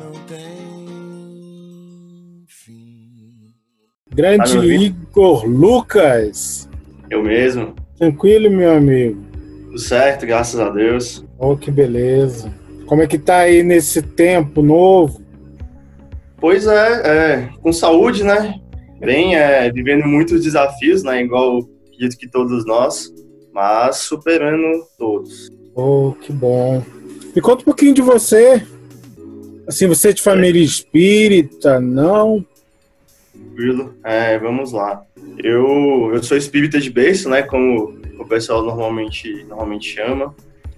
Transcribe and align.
não 0.00 0.12
tem 0.26 0.38
fim. 2.48 3.52
Grande 4.12 4.54
Tá? 4.54 4.64
Igor 4.64 5.46
Lucas. 5.46 6.68
Eu 7.10 7.22
mesmo. 7.22 7.74
Tranquilo, 7.98 8.50
meu 8.50 8.72
amigo? 8.72 9.22
Tudo 9.66 9.78
certo, 9.78 10.26
graças 10.26 10.58
a 10.58 10.70
Deus. 10.70 11.24
Oh, 11.38 11.56
que 11.56 11.70
beleza. 11.70 12.50
Como 12.86 13.02
é 13.02 13.06
que 13.06 13.18
tá 13.18 13.40
aí 13.40 13.62
nesse 13.62 14.00
tempo 14.02 14.62
novo? 14.62 15.20
Pois 16.38 16.66
é, 16.66 17.02
é, 17.04 17.50
com 17.60 17.72
saúde, 17.72 18.24
né? 18.24 18.54
Bem, 18.98 19.36
é, 19.36 19.70
vivendo 19.70 20.06
muitos 20.06 20.42
desafios, 20.42 21.02
né? 21.02 21.22
Igual 21.22 21.58
acredito 21.86 22.16
que 22.18 22.28
todos 22.28 22.64
nós, 22.66 23.12
mas 23.52 23.98
superando 23.98 24.82
todos. 24.98 25.50
Oh, 25.74 26.12
que 26.20 26.32
bom. 26.32 26.82
Me 27.34 27.42
conta 27.42 27.62
um 27.62 27.66
pouquinho 27.66 27.94
de 27.94 28.02
você. 28.02 28.66
Assim, 29.70 29.86
você 29.86 30.08
é 30.08 30.12
de 30.12 30.20
família 30.20 30.60
espírita, 30.60 31.78
não? 31.78 32.44
Tranquilo? 33.32 33.94
É, 34.02 34.36
vamos 34.36 34.72
lá. 34.72 35.04
Eu, 35.38 36.10
eu 36.12 36.20
sou 36.24 36.36
espírita 36.36 36.80
de 36.80 36.90
berço, 36.90 37.28
né? 37.28 37.42
Como 37.42 37.96
o 38.18 38.26
pessoal 38.26 38.64
normalmente, 38.64 39.44
normalmente 39.44 39.88
chama. 39.88 40.34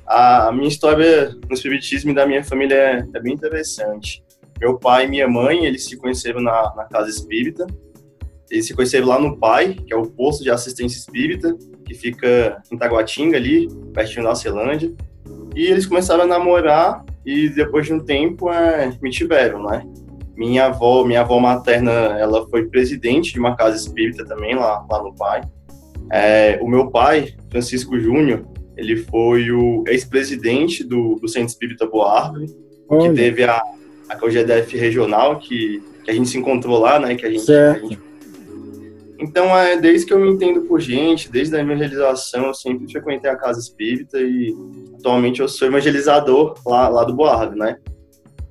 A, 0.07 0.49
a 0.49 0.53
minha 0.53 0.69
história 0.69 1.35
no 1.49 1.55
espiritismo 1.55 2.11
e 2.11 2.15
da 2.15 2.27
minha 2.27 2.45
família 2.45 2.75
é, 2.75 3.09
é 3.15 3.19
bem 3.19 3.33
interessante. 3.33 4.23
Meu 4.61 4.79
pai 4.79 5.07
e 5.07 5.09
minha 5.09 5.27
mãe, 5.27 5.65
eles 5.65 5.87
se 5.87 5.97
conheceram 5.97 6.43
na, 6.43 6.75
na 6.77 6.85
casa 6.85 7.09
espírita. 7.09 7.67
Eles 8.51 8.67
se 8.67 8.75
conheceram 8.75 9.07
lá 9.07 9.19
no 9.19 9.39
PAI, 9.39 9.73
que 9.73 9.95
é 9.95 9.97
o 9.97 10.05
posto 10.05 10.45
de 10.45 10.51
assistência 10.51 10.99
espírita, 10.99 11.57
que 11.87 11.95
fica 11.95 12.62
em 12.71 12.77
Taguatinga, 12.77 13.39
ali, 13.39 13.69
pertinho 13.95 14.25
da 14.25 14.34
Celândia. 14.34 14.93
E 15.56 15.65
eles 15.65 15.87
começaram 15.87 16.25
a 16.25 16.27
namorar 16.27 17.03
e 17.25 17.48
depois 17.48 17.87
de 17.87 17.92
um 17.92 18.01
tempo 18.01 18.51
é, 18.51 18.92
me 19.01 19.11
tiveram, 19.11 19.65
né? 19.65 19.84
Minha 20.37 20.67
avó, 20.67 21.05
minha 21.05 21.20
avó 21.20 21.39
materna, 21.39 21.91
ela 22.19 22.48
foi 22.48 22.67
presidente 22.67 23.33
de 23.33 23.39
uma 23.39 23.55
casa 23.55 23.77
espírita 23.77 24.25
também 24.25 24.55
lá, 24.55 24.84
lá 24.91 25.03
no 25.03 25.15
PAI. 25.15 25.43
É, 26.11 26.59
o 26.62 26.67
meu 26.69 26.91
pai, 26.91 27.34
Francisco 27.50 27.98
Júnior, 27.98 28.45
ele 28.77 28.97
foi 28.97 29.50
o 29.50 29.84
ex-presidente 29.87 30.83
do, 30.84 31.17
do 31.17 31.28
Centro 31.28 31.48
Espírita 31.48 31.87
Boa 31.87 32.20
Árvore, 32.25 32.47
que 32.47 33.11
teve 33.15 33.45
a, 33.45 33.62
a 34.09 34.17
COGEDEF 34.17 34.77
regional, 34.77 35.39
que, 35.39 35.83
que 36.05 36.11
a 36.11 36.15
gente 36.15 36.28
se 36.28 36.39
encontrou 36.39 36.78
lá, 36.81 36.98
né? 36.98 37.15
Que 37.15 37.27
a 37.27 37.31
gente, 37.31 37.43
Certo. 37.43 37.84
a 37.84 37.89
gente- 37.89 38.12
Então, 39.23 39.56
é, 39.56 39.77
desde 39.81 40.06
que 40.06 40.12
eu 40.12 40.19
me 40.19 40.28
entendo 40.31 40.62
por 40.62 40.81
gente, 40.81 41.31
desde 41.31 41.55
a 41.56 41.61
evangelização, 41.61 42.47
eu 42.47 42.55
sempre 42.55 42.91
frequentei 42.91 43.31
a 43.31 43.37
casa 43.37 43.61
espírita 43.61 44.19
e 44.19 44.53
atualmente 44.98 45.41
eu 45.41 45.47
sou 45.48 45.69
evangelizador 45.69 46.55
lá, 46.67 46.89
lá 46.89 47.05
do 47.05 47.15
Boa 47.15 47.37
Árvore, 47.37 47.59
né? 47.61 47.77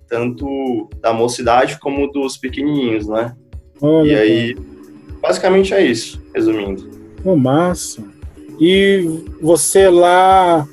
Tanto 0.07 0.89
da 1.01 1.13
mocidade 1.13 1.77
como 1.79 2.09
dos 2.11 2.37
pequenininhos, 2.37 3.07
né? 3.07 3.35
olha, 3.81 4.07
E 4.07 4.15
aí, 4.15 4.55
basicamente 5.21 5.73
é 5.73 5.85
isso, 5.85 6.21
resumindo. 6.33 6.89
pô, 7.21 7.35
massa. 7.35 8.01
E 8.59 9.25
você 9.41 9.89
lá, 9.89 10.65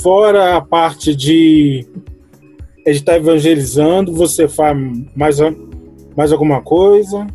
fora 0.00 0.56
a 0.56 0.60
parte 0.60 1.14
de 1.14 1.86
estar 2.86 3.16
evangelizando, 3.16 4.12
você 4.12 4.46
faz 4.46 4.76
mais, 5.16 5.38
mais 6.16 6.30
alguma 6.30 6.60
coisa? 6.60 7.26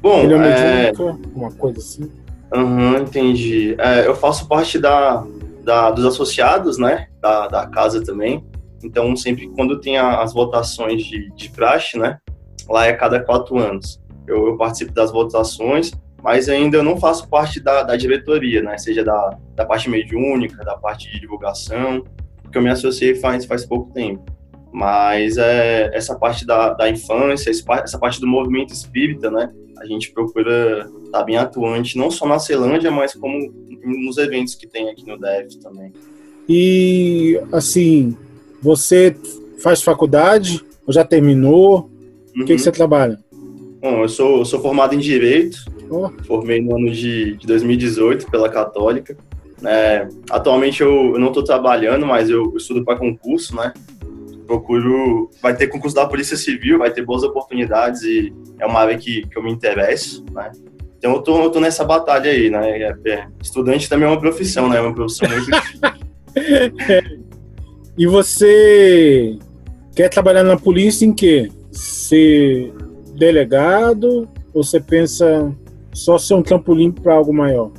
Bom, 0.00 0.22
Ele 0.22 0.34
é 0.34 0.36
é, 0.36 0.82
mediúnica, 0.92 1.02
alguma 1.28 1.52
coisa 1.52 1.78
assim? 1.80 2.10
Aham, 2.52 2.98
entendi. 3.00 3.74
É, 3.78 4.06
eu 4.06 4.14
faço 4.14 4.46
parte 4.48 4.78
da, 4.78 5.24
da- 5.64 5.90
dos 5.90 6.04
associados, 6.04 6.78
né? 6.78 7.08
Da, 7.20 7.48
da 7.48 7.66
casa 7.66 8.02
também. 8.02 8.44
Então, 8.82 9.14
sempre 9.16 9.48
quando 9.48 9.80
tem 9.80 9.98
as 9.98 10.32
votações 10.32 11.02
de, 11.04 11.30
de 11.34 11.50
praxe, 11.50 11.98
né? 11.98 12.18
Lá 12.68 12.86
é 12.86 12.92
cada 12.92 13.20
quatro 13.20 13.58
anos. 13.58 14.00
Eu, 14.26 14.46
eu 14.48 14.56
participo 14.56 14.92
das 14.92 15.10
votações, 15.10 15.90
mas 16.22 16.48
ainda 16.48 16.76
eu 16.76 16.82
não 16.82 16.96
faço 16.96 17.28
parte 17.28 17.60
da, 17.60 17.82
da 17.82 17.96
diretoria, 17.96 18.62
né? 18.62 18.78
Seja 18.78 19.02
da, 19.04 19.36
da 19.54 19.66
parte 19.66 19.90
mediúnica, 19.90 20.64
da 20.64 20.76
parte 20.76 21.10
de 21.10 21.20
divulgação, 21.20 22.04
porque 22.42 22.56
eu 22.56 22.62
me 22.62 22.70
associei 22.70 23.14
faz, 23.14 23.44
faz 23.44 23.66
pouco 23.66 23.92
tempo. 23.92 24.24
Mas 24.72 25.38
é, 25.38 25.90
essa 25.94 26.14
parte 26.18 26.46
da, 26.46 26.72
da 26.74 26.88
infância, 26.88 27.50
essa 27.50 27.98
parte 27.98 28.20
do 28.20 28.26
movimento 28.26 28.72
espírita, 28.72 29.30
né? 29.30 29.50
A 29.80 29.86
gente 29.86 30.12
procura 30.12 30.88
tá 31.12 31.22
bem 31.22 31.36
atuante, 31.36 31.96
não 31.96 32.10
só 32.10 32.26
na 32.26 32.38
Celândia, 32.38 32.90
mas 32.90 33.14
como 33.14 33.52
nos 33.82 34.18
eventos 34.18 34.54
que 34.54 34.66
tem 34.66 34.90
aqui 34.90 35.06
no 35.06 35.16
DF 35.18 35.58
também. 35.60 35.92
E, 36.48 37.40
assim, 37.52 38.16
você 38.60 39.16
faz 39.62 39.82
faculdade? 39.82 40.64
Ou 40.86 40.92
já 40.92 41.04
terminou? 41.04 41.90
O 42.36 42.44
que, 42.44 42.54
que 42.54 42.58
você 42.58 42.72
trabalha? 42.72 43.18
Bom, 43.80 44.02
eu 44.02 44.08
sou, 44.08 44.38
eu 44.38 44.44
sou 44.44 44.60
formado 44.60 44.94
em 44.94 44.98
Direito, 44.98 45.58
Oh, 45.90 46.10
formei 46.24 46.60
no 46.60 46.76
ano 46.76 46.90
de, 46.90 47.36
de 47.36 47.46
2018 47.46 48.30
pela 48.30 48.48
Católica. 48.48 49.16
É, 49.64 50.06
atualmente 50.30 50.82
eu, 50.82 51.14
eu 51.14 51.18
não 51.18 51.28
estou 51.28 51.42
trabalhando, 51.42 52.06
mas 52.06 52.28
eu, 52.28 52.44
eu 52.44 52.56
estudo 52.56 52.84
para 52.84 52.98
concurso, 52.98 53.56
né? 53.56 53.72
Procuro. 54.48 55.30
Vai 55.42 55.54
ter 55.54 55.66
concurso 55.66 55.94
da 55.94 56.06
Polícia 56.06 56.34
Civil, 56.34 56.78
vai 56.78 56.90
ter 56.90 57.04
boas 57.04 57.22
oportunidades 57.22 58.00
e 58.00 58.32
é 58.58 58.64
uma 58.64 58.80
área 58.80 58.96
que, 58.96 59.26
que 59.26 59.38
eu 59.38 59.42
me 59.42 59.52
interesso, 59.52 60.24
né? 60.32 60.50
Então 60.96 61.12
eu 61.12 61.22
tô, 61.22 61.42
eu 61.42 61.50
tô 61.50 61.60
nessa 61.60 61.84
batalha 61.84 62.30
aí, 62.30 62.48
né? 62.48 62.80
É- 62.80 62.96
é- 63.04 63.26
estudante 63.42 63.90
também 63.90 64.08
é 64.08 64.10
uma 64.10 64.18
profissão, 64.18 64.66
né? 64.66 64.78
É 64.78 64.80
uma 64.80 64.94
profissão 64.94 65.28
muito 65.28 65.50
E 67.98 68.06
você 68.06 69.36
quer 69.94 70.08
trabalhar 70.08 70.44
na 70.44 70.56
polícia 70.56 71.04
em 71.04 71.12
quê? 71.12 71.50
Ser 71.70 72.72
delegado 73.16 74.26
ou 74.54 74.64
você 74.64 74.80
pensa 74.80 75.54
só 75.92 76.16
ser 76.16 76.32
um 76.34 76.42
trampolim 76.42 76.90
para 76.90 77.12
algo 77.12 77.34
maior? 77.34 77.70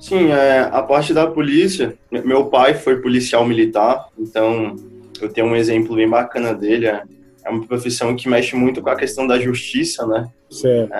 Sim, 0.00 0.30
é, 0.30 0.60
a 0.60 0.82
parte 0.82 1.12
da 1.12 1.26
polícia, 1.26 1.94
meu 2.10 2.46
pai 2.46 2.74
foi 2.74 3.02
policial 3.02 3.44
militar, 3.44 4.06
então 4.18 4.76
eu 5.24 5.28
tenho 5.32 5.46
um 5.46 5.56
exemplo 5.56 5.96
bem 5.96 6.08
bacana 6.08 6.54
dele. 6.54 6.86
É, 6.86 7.02
é 7.44 7.50
uma 7.50 7.66
profissão 7.66 8.14
que 8.16 8.28
mexe 8.28 8.54
muito 8.56 8.82
com 8.82 8.90
a 8.90 8.96
questão 8.96 9.26
da 9.26 9.38
justiça, 9.38 10.06
né? 10.06 10.28
Certo. 10.50 10.92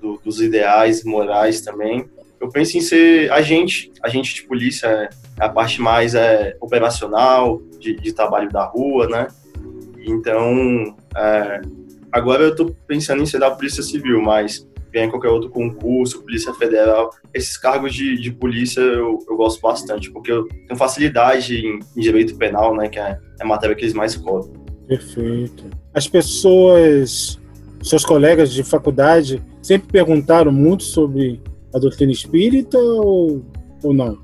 Do- 0.00 0.20
dos 0.24 0.40
ideais 0.40 1.04
morais 1.04 1.60
também. 1.60 2.04
Eu 2.40 2.48
penso 2.48 2.78
em 2.78 2.80
ser 2.80 3.30
agente, 3.32 3.92
agente 4.02 4.34
de 4.34 4.42
polícia, 4.44 4.86
é 4.86 5.08
a 5.38 5.48
parte 5.48 5.80
mais 5.80 6.14
é, 6.14 6.56
operacional, 6.60 7.60
de, 7.78 7.94
de 7.96 8.12
trabalho 8.12 8.50
da 8.50 8.64
rua, 8.64 9.06
né? 9.08 9.28
Então, 10.06 10.96
é, 11.16 11.60
agora 12.10 12.44
eu 12.44 12.54
tô 12.56 12.74
pensando 12.86 13.22
em 13.22 13.26
ser 13.26 13.38
da 13.38 13.50
Polícia 13.50 13.82
Civil, 13.82 14.20
mas 14.22 14.66
ganhar 14.92 15.08
qualquer 15.10 15.28
outro 15.28 15.48
concurso, 15.50 16.22
Polícia 16.22 16.52
Federal, 16.54 17.10
esses 17.32 17.56
cargos 17.56 17.94
de, 17.94 18.20
de 18.20 18.30
polícia 18.32 18.80
eu, 18.80 19.18
eu 19.28 19.36
gosto 19.36 19.60
bastante, 19.60 20.10
porque 20.10 20.32
eu 20.32 20.46
tenho 20.48 20.76
facilidade 20.76 21.54
em, 21.64 21.78
em 21.96 22.00
direito 22.00 22.36
penal, 22.36 22.74
né, 22.76 22.88
que 22.88 22.98
é, 22.98 23.18
é 23.38 23.42
a 23.42 23.46
matéria 23.46 23.74
que 23.76 23.82
eles 23.84 23.94
mais 23.94 24.16
cobrem. 24.16 24.52
Perfeito. 24.88 25.64
As 25.94 26.08
pessoas, 26.08 27.38
seus 27.82 28.04
colegas 28.04 28.52
de 28.52 28.62
faculdade, 28.64 29.42
sempre 29.62 29.88
perguntaram 29.92 30.50
muito 30.50 30.82
sobre 30.82 31.40
a 31.72 31.78
doutrina 31.78 32.10
espírita 32.10 32.76
ou, 32.78 33.44
ou 33.82 33.94
não? 33.94 34.18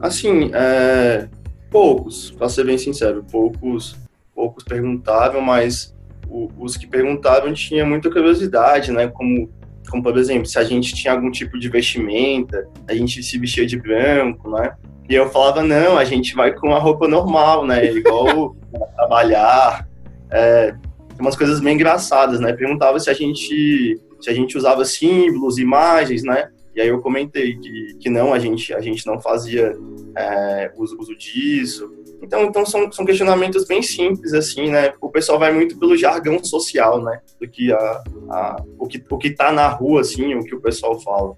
Assim, 0.00 0.50
é, 0.52 1.28
poucos, 1.70 2.30
para 2.32 2.48
ser 2.48 2.64
bem 2.64 2.76
sincero, 2.76 3.24
poucos, 3.30 3.96
poucos 4.34 4.64
perguntavam, 4.64 5.40
mas 5.40 5.94
o- 6.28 6.48
os 6.58 6.76
que 6.76 6.86
perguntavam 6.86 7.52
tinham 7.52 7.86
muita 7.86 8.10
curiosidade, 8.10 8.92
né, 8.92 9.08
como, 9.08 9.48
como, 9.88 10.02
por 10.02 10.16
exemplo, 10.18 10.46
se 10.46 10.58
a 10.58 10.64
gente 10.64 10.94
tinha 10.94 11.12
algum 11.12 11.30
tipo 11.30 11.58
de 11.58 11.68
vestimenta, 11.68 12.66
a 12.88 12.94
gente 12.94 13.22
se 13.22 13.38
vestia 13.38 13.66
de 13.66 13.78
branco, 13.78 14.50
né, 14.50 14.74
e 15.08 15.14
eu 15.14 15.28
falava, 15.30 15.62
não, 15.62 15.98
a 15.98 16.04
gente 16.04 16.34
vai 16.34 16.52
com 16.52 16.74
a 16.74 16.78
roupa 16.78 17.08
normal, 17.08 17.66
né, 17.66 17.84
igual 17.92 18.56
trabalhar, 18.96 19.88
é, 20.30 20.74
umas 21.18 21.36
coisas 21.36 21.60
bem 21.60 21.74
engraçadas, 21.74 22.40
né, 22.40 22.52
perguntava 22.52 22.98
se 23.00 23.10
a 23.10 23.14
gente, 23.14 24.00
se 24.20 24.30
a 24.30 24.34
gente 24.34 24.56
usava 24.56 24.84
símbolos, 24.84 25.58
imagens, 25.58 26.22
né, 26.22 26.50
e 26.74 26.80
aí 26.80 26.88
eu 26.88 27.00
comentei 27.00 27.56
que, 27.56 27.96
que 27.98 28.08
não, 28.08 28.32
a 28.32 28.38
gente, 28.38 28.72
a 28.72 28.80
gente 28.80 29.04
não 29.06 29.20
fazia 29.20 29.76
é, 30.16 30.70
uso, 30.76 30.96
uso 30.98 31.16
disso. 31.16 31.92
Então, 32.22 32.44
então 32.44 32.66
são, 32.66 32.90
são 32.92 33.04
questionamentos 33.04 33.66
bem 33.66 33.82
simples, 33.82 34.32
assim, 34.34 34.70
né? 34.70 34.92
O 35.00 35.08
pessoal 35.08 35.38
vai 35.38 35.52
muito 35.52 35.78
pelo 35.78 35.96
jargão 35.96 36.42
social, 36.44 37.02
né? 37.02 37.20
Do 37.40 37.48
que, 37.48 37.72
a, 37.72 38.02
a, 38.28 38.62
o, 38.78 38.86
que 38.86 39.02
o 39.08 39.18
que 39.18 39.30
tá 39.30 39.50
na 39.50 39.68
rua, 39.68 40.02
assim, 40.02 40.34
o 40.34 40.44
que 40.44 40.54
o 40.54 40.60
pessoal 40.60 41.00
fala. 41.00 41.34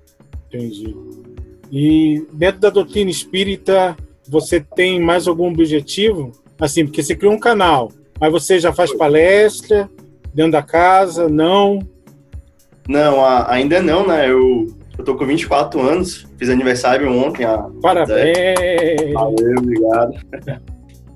Entendi. 0.48 0.94
E 1.70 2.26
dentro 2.32 2.60
da 2.60 2.70
doutrina 2.70 3.10
espírita, 3.10 3.96
você 4.28 4.60
tem 4.60 5.00
mais 5.00 5.28
algum 5.28 5.48
objetivo? 5.48 6.32
Assim, 6.60 6.84
porque 6.84 7.02
você 7.02 7.14
criou 7.14 7.32
um 7.32 7.40
canal, 7.40 7.90
mas 8.20 8.32
você 8.32 8.58
já 8.58 8.72
faz 8.72 8.92
palestra 8.92 9.88
dentro 10.34 10.52
da 10.52 10.62
casa? 10.62 11.28
Não? 11.28 11.78
Não, 12.88 13.24
a, 13.24 13.50
ainda 13.52 13.80
não, 13.80 14.06
né? 14.06 14.28
Eu, 14.30 14.66
eu 14.98 15.04
tô 15.04 15.16
com 15.16 15.24
24 15.24 15.80
anos, 15.80 16.26
fiz 16.36 16.50
aniversário 16.50 17.10
ontem. 17.10 17.44
A, 17.44 17.68
Parabéns! 17.80 19.12
Valeu, 19.14 19.54
obrigado. 19.58 20.14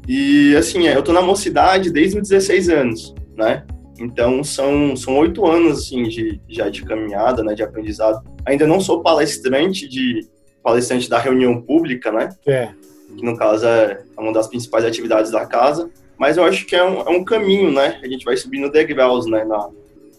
E, 0.07 0.55
assim, 0.57 0.87
eu 0.87 1.03
tô 1.03 1.13
na 1.13 1.21
mocidade 1.21 1.91
desde 1.91 2.19
os 2.19 2.29
16 2.29 2.69
anos, 2.69 3.15
né? 3.37 3.65
Então, 3.99 4.45
são, 4.45 4.95
são 4.95 5.17
oito 5.19 5.47
anos, 5.47 5.79
assim, 5.79 6.05
de, 6.05 6.41
já 6.49 6.69
de 6.69 6.85
caminhada, 6.85 7.43
né, 7.43 7.55
de 7.55 7.63
aprendizado. 7.63 8.23
Ainda 8.45 8.67
não 8.67 8.81
sou 8.81 9.03
palestrante 9.03 9.89
de 9.89 10.27
palestrante 10.63 11.09
da 11.09 11.19
reunião 11.19 11.61
pública, 11.61 12.13
né? 12.13 12.29
É. 12.47 12.69
Que, 13.17 13.25
no 13.25 13.37
caso, 13.37 13.67
é 13.67 14.03
uma 14.19 14.33
das 14.33 14.49
principais 14.49 14.85
atividades 14.85 15.31
da 15.31 15.47
casa. 15.47 15.91
Mas 16.19 16.37
eu 16.37 16.45
acho 16.45 16.67
que 16.67 16.77
é 16.77 16.85
um, 16.85 17.01
é 17.01 17.11
um 17.11 17.25
caminho, 17.25 17.73
né? 17.73 17.99
A 18.03 18.07
gente 18.07 18.25
vai 18.25 18.37
subindo 18.37 18.71
degraus, 18.71 19.27
né? 19.27 19.45
Na, 19.45 19.69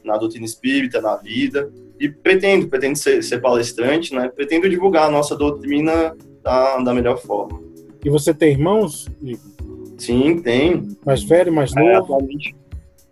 na 0.03 0.17
doutrina 0.17 0.45
espírita, 0.45 1.01
na 1.01 1.15
vida. 1.15 1.71
E 1.99 2.09
pretendo, 2.09 2.67
pretendo 2.67 2.97
ser, 2.97 3.23
ser 3.23 3.39
palestrante, 3.39 4.13
né? 4.13 4.29
Pretendo 4.29 4.69
divulgar 4.69 5.07
a 5.07 5.11
nossa 5.11 5.35
doutrina 5.35 6.15
da, 6.43 6.77
da 6.77 6.93
melhor 6.93 7.17
forma. 7.17 7.61
E 8.03 8.09
você 8.09 8.33
tem 8.33 8.51
irmãos, 8.51 9.07
Igor? 9.21 9.56
Sim, 9.97 10.39
tem. 10.39 10.87
Mais 11.05 11.23
velho, 11.23 11.51
mais 11.51 11.75
É, 11.75 11.79
novo? 11.79 11.97
atualmente. 12.03 12.55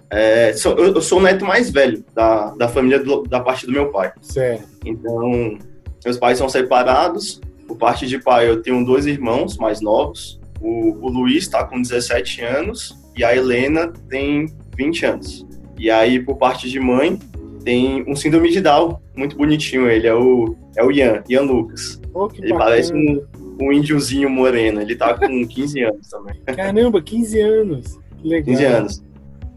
É, 0.09 0.53
sou- 0.53 0.73
eu, 0.77 0.93
eu 0.93 1.01
sou 1.01 1.19
o 1.19 1.21
neto 1.21 1.43
mais 1.45 1.69
velho 1.71 2.03
da, 2.13 2.51
da 2.55 2.67
família 2.67 2.99
do- 2.99 3.23
da 3.23 3.39
parte 3.39 3.65
do 3.65 3.71
meu 3.71 3.89
pai. 3.91 4.11
Certo. 4.21 4.63
Então, 4.85 5.57
meus 6.03 6.17
pais 6.17 6.37
são 6.37 6.47
separados. 6.47 7.41
Por 7.67 7.77
parte 7.77 8.05
de 8.05 8.19
pai, 8.19 8.47
eu 8.47 8.61
tenho 8.61 8.85
dois 8.85 9.07
irmãos 9.07 9.57
mais 9.57 9.81
novos. 9.81 10.39
O, 10.61 11.05
o 11.05 11.09
Luiz 11.09 11.43
está 11.43 11.63
com 11.65 11.81
17 11.81 12.41
anos 12.41 12.95
e 13.17 13.23
a 13.23 13.35
Helena 13.35 13.91
tem 14.09 14.45
20 14.77 15.05
anos. 15.05 15.45
E 15.77 15.89
aí, 15.89 16.19
por 16.19 16.37
parte 16.37 16.69
de 16.69 16.79
mãe, 16.79 17.19
tem 17.63 18.03
um 18.07 18.15
síndrome 18.15 18.51
de 18.51 18.61
Down, 18.61 18.99
muito 19.17 19.35
bonitinho. 19.35 19.89
Ele 19.89 20.05
é 20.07 20.13
o, 20.13 20.55
é 20.77 20.83
o 20.83 20.91
Ian, 20.91 21.23
Ian 21.27 21.41
Lucas. 21.41 21.99
Que 22.31 22.41
Ele 22.41 22.53
bacana. 22.53 22.57
parece 22.59 22.93
um, 22.93 23.21
um 23.59 23.71
índiozinho 23.71 24.29
moreno. 24.29 24.81
Ele 24.81 24.95
tá 24.95 25.13
com 25.13 25.27
15 25.47 25.83
anos 25.83 26.09
também. 26.09 26.35
Caramba, 26.55 27.01
15 27.01 27.39
anos. 27.39 27.99
Que 28.21 28.27
legal. 28.27 28.45
15 28.55 28.65
anos. 28.65 29.03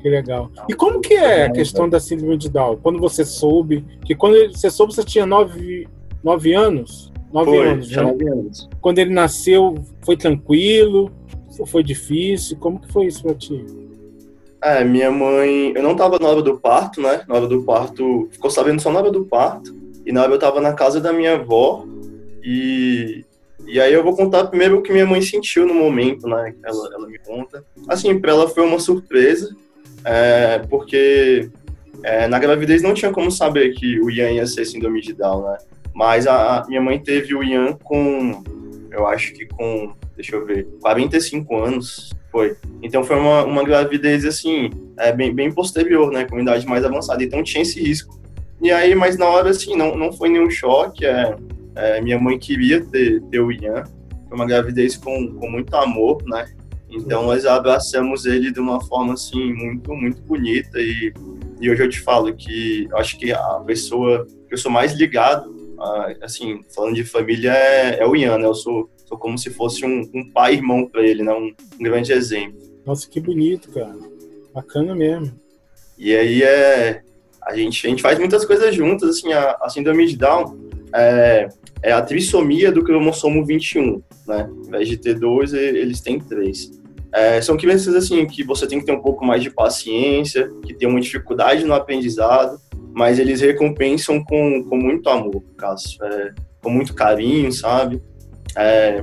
Que 0.00 0.09
legal. 0.09 0.50
E 0.69 0.75
como 0.75 1.00
que 1.00 1.15
é 1.15 1.47
a 1.47 1.50
questão 1.53 1.89
da 1.89 1.99
síndrome 1.99 2.37
de 2.37 2.49
Down? 2.49 2.77
Quando 2.77 3.00
você 3.00 3.25
soube? 3.25 3.85
Que 4.05 4.15
quando 4.15 4.37
você 4.53 4.71
soube, 4.71 4.95
você 4.95 5.03
tinha 5.03 5.27
9, 5.27 5.89
nove 6.23 6.55
anos? 6.55 7.12
9 7.33 7.50
Foi, 7.50 7.69
anos, 7.69 7.89
tinha 7.89 8.03
né? 8.05 8.12
9 8.12 8.29
anos. 8.29 8.69
Quando 8.81 8.99
ele 9.00 9.12
nasceu, 9.12 9.75
foi 10.03 10.17
tranquilo? 10.17 11.11
Foi 11.67 11.83
difícil? 11.83 12.56
Como 12.59 12.79
que 12.79 12.93
foi 12.93 13.06
isso 13.06 13.23
pra 13.23 13.35
ti? 13.35 13.65
É, 14.62 14.85
minha 14.85 15.11
mãe. 15.11 15.73
Eu 15.75 15.83
não 15.83 15.97
tava 15.97 16.19
na 16.21 16.29
hora 16.29 16.43
do 16.43 16.59
parto, 16.59 17.01
né? 17.01 17.23
Na 17.29 17.35
hora 17.35 17.47
do 17.49 17.62
parto. 17.62 18.29
Ficou 18.31 18.51
sabendo 18.51 18.81
só 18.81 18.93
na 18.93 19.01
hora 19.01 19.11
do 19.11 19.25
parto. 19.25 19.75
E 20.06 20.12
na 20.12 20.23
hora 20.23 20.33
eu 20.33 20.39
tava 20.39 20.61
na 20.61 20.73
casa 20.73 21.01
da 21.01 21.12
minha 21.12 21.35
avó. 21.35 21.85
E. 22.44 23.25
E 23.66 23.81
aí 23.81 23.93
eu 23.93 24.02
vou 24.02 24.16
contar 24.16 24.46
primeiro 24.46 24.78
o 24.78 24.82
que 24.82 24.93
minha 24.93 25.06
mãe 25.06 25.20
sentiu 25.20 25.66
no 25.66 25.75
momento, 25.75 26.26
né? 26.26 26.55
Ela, 26.64 26.94
ela 26.94 27.08
me 27.08 27.19
conta. 27.19 27.64
Assim, 27.88 28.19
pra 28.19 28.32
ela 28.32 28.49
foi 28.49 28.64
uma 28.64 28.78
surpresa. 28.78 29.55
é, 30.05 30.60
porque 30.70 31.50
é, 32.02 32.28
na 32.28 32.38
gravidez 32.38 32.82
não 32.82 32.94
tinha 32.94 33.10
como 33.10 33.31
saber 33.31 33.75
que 33.75 34.00
o 34.00 34.10
Ian 34.10 34.31
ia 34.31 34.46
ser 34.46 34.64
síndrome 34.64 35.00
de 35.00 35.12
Down, 35.12 35.43
né? 35.43 35.58
Mas 35.94 36.26
a, 36.26 36.58
a 36.58 36.66
minha 36.66 36.81
mãe 36.81 36.99
teve 36.99 37.34
o 37.34 37.43
Ian 37.43 37.72
com. 37.82 38.43
Eu 38.90 39.06
acho 39.06 39.32
que 39.32 39.46
com. 39.46 39.93
Deixa 40.14 40.37
eu 40.37 40.46
ver. 40.46 40.69
45 40.81 41.56
anos. 41.56 42.14
Foi. 42.31 42.56
Então 42.82 43.02
foi 43.02 43.16
uma, 43.16 43.44
uma 43.44 43.64
gravidez 43.64 44.25
assim, 44.25 44.70
é, 44.96 45.12
bem, 45.12 45.34
bem 45.34 45.50
posterior, 45.50 46.12
né? 46.12 46.25
Com 46.25 46.38
idade 46.38 46.66
mais 46.66 46.84
avançada. 46.84 47.22
Então 47.22 47.43
tinha 47.43 47.62
esse 47.62 47.81
risco. 47.81 48.19
E 48.60 48.70
aí, 48.70 48.94
mas 48.94 49.16
na 49.16 49.26
hora, 49.26 49.50
assim, 49.50 49.76
não, 49.76 49.96
não 49.96 50.12
foi 50.12 50.28
nenhum 50.28 50.50
choque. 50.50 51.05
É, 51.05 51.37
é, 51.79 52.01
minha 52.01 52.19
mãe 52.19 52.39
queria 52.39 52.85
ter, 52.85 53.23
ter 53.23 53.41
o 53.41 53.53
Ian. 53.53 53.85
Foi 54.29 54.37
uma 54.37 54.47
gravidez 54.47 54.97
com, 54.97 55.35
com 55.35 55.49
muito 55.49 55.75
amor, 55.77 56.23
né? 56.27 56.47
Então 56.91 57.25
nós 57.27 57.47
abraçamos 57.47 58.27
ele 58.27 58.51
de 58.51 58.59
uma 58.59 58.81
forma, 58.81 59.15
assim, 59.15 59.53
muito, 59.53 59.95
muito 59.95 60.21
bonita. 60.23 60.81
E, 60.81 61.13
e 61.61 61.71
hoje 61.71 61.83
eu 61.83 61.89
te 61.89 62.01
falo 62.01 62.35
que 62.35 62.89
acho 62.95 63.17
que 63.19 63.33
a 63.33 63.63
pessoa 63.65 64.27
que 64.49 64.55
eu 64.55 64.59
sou 64.59 64.73
mais 64.73 64.93
ligado, 64.93 65.55
ah, 65.79 66.15
assim, 66.23 66.61
falando 66.75 66.95
de 66.95 67.05
família, 67.05 67.53
é, 67.53 68.01
é 68.01 68.07
o 68.07 68.17
Ian, 68.17 68.39
né? 68.39 68.47
Eu 68.47 68.55
sou, 68.55 68.91
sou 69.07 69.17
como 69.17 69.39
se 69.39 69.51
fosse 69.51 69.85
um, 69.87 70.03
um 70.13 70.31
pai 70.33 70.55
irmão 70.55 70.89
para 70.89 71.07
ele, 71.07 71.23
né? 71.23 71.33
Um, 71.33 71.55
um 71.79 71.83
grande 71.83 72.13
exemplo. 72.13 72.59
Nossa, 72.85 73.09
que 73.09 73.21
bonito, 73.21 73.71
cara. 73.71 73.95
Bacana 74.53 74.95
mesmo. 74.97 75.33
E 75.97 76.15
aí 76.17 76.43
é 76.43 77.03
a 77.43 77.57
gente 77.57 77.87
a 77.87 77.91
gente 77.91 78.03
faz 78.03 78.19
muitas 78.19 78.45
coisas 78.45 78.75
juntas, 78.75 79.09
assim, 79.09 79.33
a, 79.33 79.57
a 79.61 79.69
síndrome 79.69 80.07
de 80.07 80.17
Down 80.17 80.68
é, 80.94 81.49
é 81.82 81.93
a 81.93 82.02
trissomia 82.02 82.73
do 82.73 82.82
cromossomo 82.82 83.44
21, 83.44 84.02
né? 84.26 84.49
Ao 84.50 84.67
invés 84.67 84.88
de 84.88 84.96
ter 84.96 85.14
dois, 85.14 85.52
eles 85.52 86.00
têm 86.00 86.19
três. 86.19 86.70
É, 87.12 87.40
são 87.40 87.56
crianças 87.56 87.94
assim 87.94 88.26
que 88.26 88.44
você 88.44 88.67
tem 88.67 88.79
que 88.79 88.87
ter 88.87 88.93
um 88.93 89.00
pouco 89.00 89.25
mais 89.25 89.43
de 89.43 89.50
paciência, 89.50 90.50
que 90.64 90.75
tem 90.75 90.88
uma 90.88 91.00
dificuldade 91.00 91.64
no 91.64 91.75
aprendizado, 91.75 92.61
mas 92.93 93.19
eles 93.19 93.40
recompensam 93.40 94.23
com, 94.23 94.64
com 94.64 94.76
muito 94.76 95.08
amor, 95.08 95.43
caso, 95.56 95.96
é, 96.02 96.32
com 96.62 96.70
muito 96.70 96.94
carinho, 96.94 97.50
sabe? 97.50 98.02
É, 98.56 99.02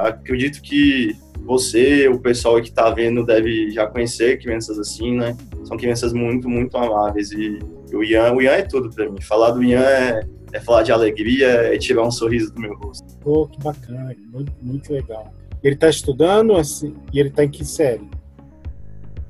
acredito 0.00 0.62
que 0.62 1.14
você, 1.44 2.08
o 2.08 2.18
pessoal 2.18 2.60
que 2.60 2.68
está 2.68 2.90
vendo, 2.90 3.24
deve 3.24 3.70
já 3.70 3.86
conhecer 3.86 4.38
crianças 4.38 4.78
assim, 4.78 5.16
né? 5.16 5.36
São 5.64 5.76
crianças 5.76 6.12
muito, 6.12 6.48
muito 6.48 6.76
amáveis. 6.76 7.30
E, 7.30 7.58
o 7.92 8.02
Ian, 8.02 8.32
o 8.32 8.42
Ian 8.42 8.52
é 8.52 8.62
tudo 8.62 8.90
para 8.90 9.08
mim. 9.08 9.20
Falar 9.20 9.52
do 9.52 9.62
Ian 9.62 9.80
é, 9.80 10.20
é 10.52 10.60
falar 10.60 10.82
de 10.82 10.92
alegria, 10.92 11.46
é 11.46 11.78
tirar 11.78 12.02
um 12.02 12.10
sorriso 12.10 12.52
do 12.52 12.60
meu 12.60 12.74
rosto. 12.74 13.06
Pô, 13.18 13.46
que 13.46 13.58
bacana. 13.62 14.14
Muito, 14.32 14.52
muito 14.62 14.92
legal. 14.92 15.32
Ele 15.62 15.76
tá 15.76 15.88
estudando 15.88 16.54
assim, 16.56 16.94
e 17.12 17.18
ele 17.18 17.30
tá 17.30 17.44
em 17.44 17.48
que 17.48 17.64
série? 17.64 18.08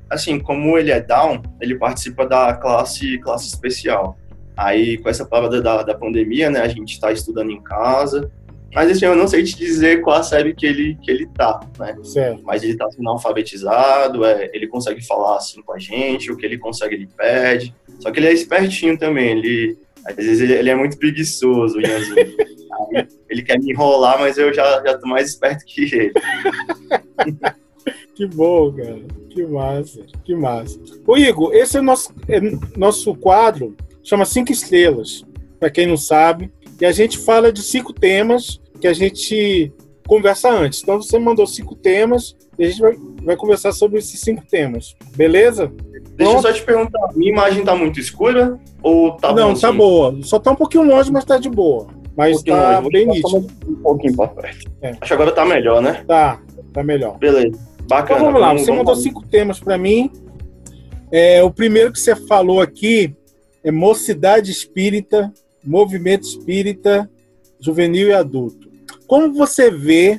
Assim, 0.09 0.39
como 0.39 0.77
ele 0.77 0.91
é 0.91 1.01
down, 1.01 1.41
ele 1.59 1.77
participa 1.77 2.25
da 2.25 2.53
classe, 2.53 3.17
classe 3.19 3.47
especial. 3.47 4.17
Aí, 4.55 4.97
com 4.97 5.09
essa 5.09 5.25
parada 5.25 5.61
da, 5.61 5.83
da 5.83 5.93
pandemia, 5.93 6.49
né, 6.49 6.61
a 6.61 6.67
gente 6.67 6.93
está 6.93 7.11
estudando 7.11 7.51
em 7.51 7.61
casa. 7.61 8.31
Mas, 8.73 8.91
assim, 8.91 9.05
eu 9.05 9.15
não 9.15 9.27
sei 9.27 9.43
te 9.43 9.55
dizer 9.55 10.01
qual 10.01 10.17
a 10.17 10.23
série 10.23 10.53
que 10.53 10.65
ele, 10.65 10.97
que 11.01 11.09
ele 11.09 11.27
tá, 11.27 11.59
né? 11.79 11.95
Certo. 12.03 12.43
mas 12.43 12.63
ele 12.63 12.75
tá 12.75 12.89
sendo 12.91 13.09
alfabetizado, 13.09 14.25
é, 14.25 14.49
ele 14.53 14.67
consegue 14.67 15.05
falar 15.05 15.37
assim 15.37 15.61
com 15.61 15.73
a 15.73 15.79
gente, 15.79 16.31
o 16.31 16.37
que 16.37 16.45
ele 16.45 16.57
consegue 16.57 16.95
ele 16.95 17.07
pede. 17.07 17.73
Só 17.99 18.11
que 18.11 18.19
ele 18.19 18.27
é 18.27 18.33
espertinho 18.33 18.97
também, 18.97 19.37
ele 19.37 19.77
às 20.07 20.15
vezes 20.15 20.41
ele, 20.41 20.53
ele 20.53 20.69
é 20.69 20.75
muito 20.75 20.97
preguiçoso, 20.97 21.77
o 21.77 21.81
ele 23.29 23.41
quer 23.41 23.59
me 23.59 23.71
enrolar, 23.71 24.19
mas 24.19 24.37
eu 24.37 24.53
já, 24.53 24.81
já 24.85 24.97
tô 24.97 25.07
mais 25.07 25.29
esperto 25.29 25.65
que 25.65 25.83
ele. 25.83 26.13
Que 28.17 28.25
bom, 28.25 28.73
cara. 28.73 28.99
Que 29.29 29.45
massa. 29.45 30.01
Que 30.25 30.35
massa. 30.35 30.79
Ô, 31.05 31.15
Igor, 31.15 31.53
esse 31.53 31.77
é 31.77 31.81
nosso, 31.81 32.11
é 32.27 32.39
nosso 32.75 33.13
quadro, 33.13 33.77
chama 34.03 34.25
Cinco 34.25 34.51
Estrelas, 34.51 35.23
para 35.59 35.69
quem 35.69 35.85
não 35.85 35.95
sabe. 35.95 36.51
E 36.81 36.85
a 36.85 36.91
gente 36.91 37.19
fala 37.19 37.51
de 37.51 37.61
cinco 37.61 37.93
temas 37.93 38.59
que 38.81 38.87
a 38.87 38.93
gente 38.93 39.71
conversa 40.07 40.49
antes. 40.49 40.81
Então 40.81 40.99
você 40.99 41.19
mandou 41.19 41.45
cinco 41.45 41.75
temas 41.75 42.35
e 42.57 42.65
a 42.65 42.69
gente 42.69 42.81
vai, 42.81 42.95
vai 43.23 43.35
conversar 43.35 43.71
sobre 43.71 43.99
esses 43.99 44.19
cinco 44.19 44.43
temas. 44.47 44.95
Beleza? 45.15 45.71
Deixa 46.17 46.33
eu 46.33 46.41
só 46.41 46.51
te 46.51 46.63
perguntar, 46.63 46.99
minha 47.15 47.31
imagem 47.31 47.63
tá 47.63 47.75
muito 47.75 47.99
escura 47.99 48.59
ou 48.81 49.11
tá 49.17 49.31
não, 49.33 49.53
tá 49.53 49.69
assim? 49.69 49.77
boa. 49.77 50.17
Só 50.23 50.39
tá 50.39 50.51
um 50.51 50.55
pouquinho 50.55 50.83
longe, 50.83 51.11
mas 51.11 51.23
tá 51.23 51.37
de 51.37 51.49
boa. 51.49 51.87
Mas 52.15 52.39
Um 52.39 52.43
tá 52.43 52.79
longe, 52.79 52.89
bem 52.89 53.05
nítido. 53.05 53.47
Um 53.67 53.75
pouquinho 53.75 54.15
pra 54.15 54.27
perto. 54.27 54.71
É. 54.81 54.89
Acho 54.89 54.99
que 55.05 55.13
agora 55.13 55.31
tá 55.31 55.45
melhor, 55.45 55.79
né? 55.79 56.03
Tá, 56.07 56.41
tá 56.73 56.83
melhor. 56.83 57.19
Beleza. 57.19 57.59
Bacana. 57.87 58.19
Então 58.19 58.25
vamos 58.25 58.41
lá, 58.41 58.53
você 58.53 58.71
mandou 58.71 58.95
cinco 58.95 59.23
temas 59.27 59.59
para 59.59 59.77
mim. 59.77 60.11
É, 61.11 61.43
o 61.43 61.51
primeiro 61.51 61.91
que 61.91 61.99
você 61.99 62.15
falou 62.15 62.59
aqui 62.59 63.15
é 63.63 63.71
mocidade 63.71 64.51
espírita, 64.51 65.31
movimento 65.63 66.23
espírita, 66.23 67.09
juvenil 67.59 68.07
e 68.07 68.13
adulto. 68.13 68.67
Como 69.05 69.33
você 69.33 69.69
vê 69.69 70.17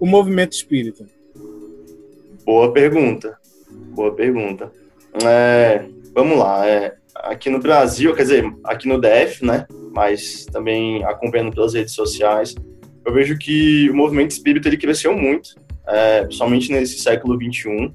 o 0.00 0.06
movimento 0.06 0.52
espírita? 0.52 1.06
Boa 2.44 2.72
pergunta. 2.72 3.38
Boa 3.94 4.12
pergunta. 4.12 4.72
É, 5.24 5.84
vamos 6.14 6.38
lá. 6.38 6.66
é, 6.66 6.94
aqui 7.14 7.50
no 7.50 7.58
Brasil, 7.58 8.14
quer 8.14 8.22
dizer, 8.22 8.52
aqui 8.64 8.88
no 8.88 9.00
DF, 9.00 9.44
né? 9.44 9.66
Mas 9.92 10.46
também 10.46 11.02
acompanhando 11.04 11.52
pelas 11.52 11.74
redes 11.74 11.94
sociais, 11.94 12.54
eu 13.04 13.12
vejo 13.12 13.38
que 13.38 13.88
o 13.90 13.94
movimento 13.94 14.30
espírita 14.30 14.68
ele 14.68 14.76
cresceu 14.76 15.16
muito, 15.16 15.56
é, 15.86 16.22
principalmente 16.22 16.70
nesse 16.70 16.98
século 16.98 17.36
XXI. 17.36 17.92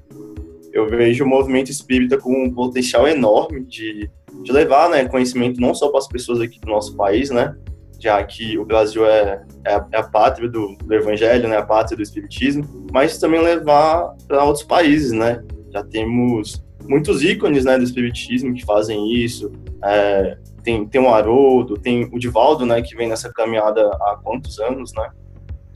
Eu 0.72 0.88
vejo 0.88 1.24
o 1.24 1.28
movimento 1.28 1.70
espírita 1.70 2.18
com 2.18 2.44
um 2.44 2.52
potencial 2.52 3.06
enorme 3.06 3.64
de, 3.64 4.10
de 4.42 4.52
levar 4.52 4.90
né, 4.90 5.06
conhecimento 5.06 5.60
não 5.60 5.72
só 5.72 5.88
para 5.88 6.00
as 6.00 6.08
pessoas 6.08 6.40
aqui 6.40 6.58
do 6.60 6.68
nosso 6.68 6.96
país, 6.96 7.30
né? 7.30 7.56
Já 8.00 8.22
que 8.24 8.58
o 8.58 8.64
Brasil 8.64 9.06
é, 9.06 9.42
é, 9.64 9.74
a, 9.74 9.86
é 9.92 9.96
a 9.98 10.02
pátria 10.02 10.48
do, 10.48 10.76
do 10.76 10.94
evangelho, 10.94 11.48
né? 11.48 11.56
A 11.56 11.62
pátria 11.64 11.96
do 11.96 12.02
espiritismo 12.02 12.84
mas 12.94 13.18
também 13.18 13.42
levar 13.42 14.14
para 14.28 14.44
outros 14.44 14.64
países, 14.64 15.10
né? 15.10 15.42
Já 15.72 15.82
temos 15.82 16.63
muitos 16.88 17.22
ícones, 17.22 17.64
né, 17.64 17.76
do 17.76 17.84
espiritismo 17.84 18.54
que 18.54 18.64
fazem 18.64 19.12
isso. 19.12 19.50
É, 19.82 20.36
tem, 20.62 20.86
tem 20.86 21.00
o 21.00 21.08
Haroldo, 21.08 21.76
tem 21.76 22.08
o 22.12 22.18
Divaldo, 22.18 22.64
né, 22.64 22.80
que 22.82 22.96
vem 22.96 23.08
nessa 23.08 23.32
caminhada 23.32 23.88
há 23.88 24.18
quantos 24.22 24.58
anos, 24.58 24.92
né? 24.96 25.10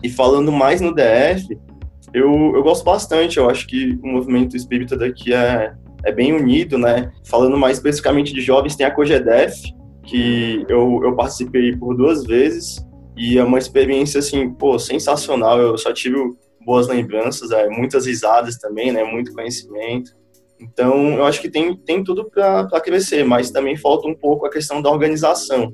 E 0.02 0.08
falando 0.08 0.52
mais 0.52 0.80
no 0.80 0.94
DF, 0.94 1.58
Eu, 2.14 2.52
eu 2.54 2.62
gosto 2.62 2.84
bastante, 2.84 3.36
eu 3.36 3.50
acho 3.50 3.66
que 3.66 3.98
o 4.02 4.06
movimento 4.06 4.56
espírita 4.56 4.96
daqui 4.96 5.34
é, 5.34 5.74
é 6.04 6.10
bem 6.10 6.32
unido, 6.32 6.78
né? 6.78 7.12
Falando 7.26 7.58
mais 7.58 7.76
especificamente 7.76 8.32
de 8.32 8.40
jovens, 8.40 8.76
tem 8.76 8.86
a 8.86 8.90
Cogedef, 8.90 9.54
que 10.04 10.64
eu, 10.70 11.00
eu 11.04 11.14
participei 11.14 11.76
por 11.76 11.94
duas 11.94 12.24
vezes, 12.24 12.82
e 13.14 13.36
é 13.36 13.44
uma 13.44 13.58
experiência, 13.58 14.20
assim, 14.20 14.48
pô, 14.54 14.78
sensacional, 14.78 15.60
eu 15.60 15.76
só 15.76 15.92
tive 15.92 16.16
boas 16.64 16.88
lembranças, 16.88 17.50
é, 17.50 17.68
muitas 17.68 18.06
risadas 18.06 18.56
também, 18.56 18.90
né? 18.90 19.04
Muito 19.04 19.32
conhecimento. 19.34 20.12
Então, 20.60 21.14
eu 21.14 21.24
acho 21.24 21.40
que 21.40 21.48
tem, 21.48 21.76
tem 21.76 22.02
tudo 22.02 22.28
para 22.28 22.80
crescer, 22.80 23.24
mas 23.24 23.50
também 23.50 23.76
falta 23.76 24.08
um 24.08 24.14
pouco 24.14 24.46
a 24.46 24.50
questão 24.50 24.82
da 24.82 24.90
organização, 24.90 25.72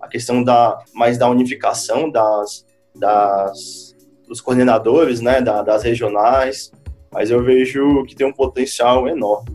a 0.00 0.08
questão 0.08 0.42
da 0.42 0.78
mais 0.94 1.18
da 1.18 1.28
unificação 1.28 2.10
das, 2.10 2.64
das 2.94 3.92
dos 4.26 4.40
coordenadores, 4.40 5.20
né, 5.20 5.42
da, 5.42 5.62
das 5.62 5.82
regionais, 5.82 6.72
mas 7.12 7.30
eu 7.30 7.42
vejo 7.44 8.02
que 8.04 8.14
tem 8.14 8.26
um 8.26 8.32
potencial 8.32 9.06
enorme. 9.06 9.50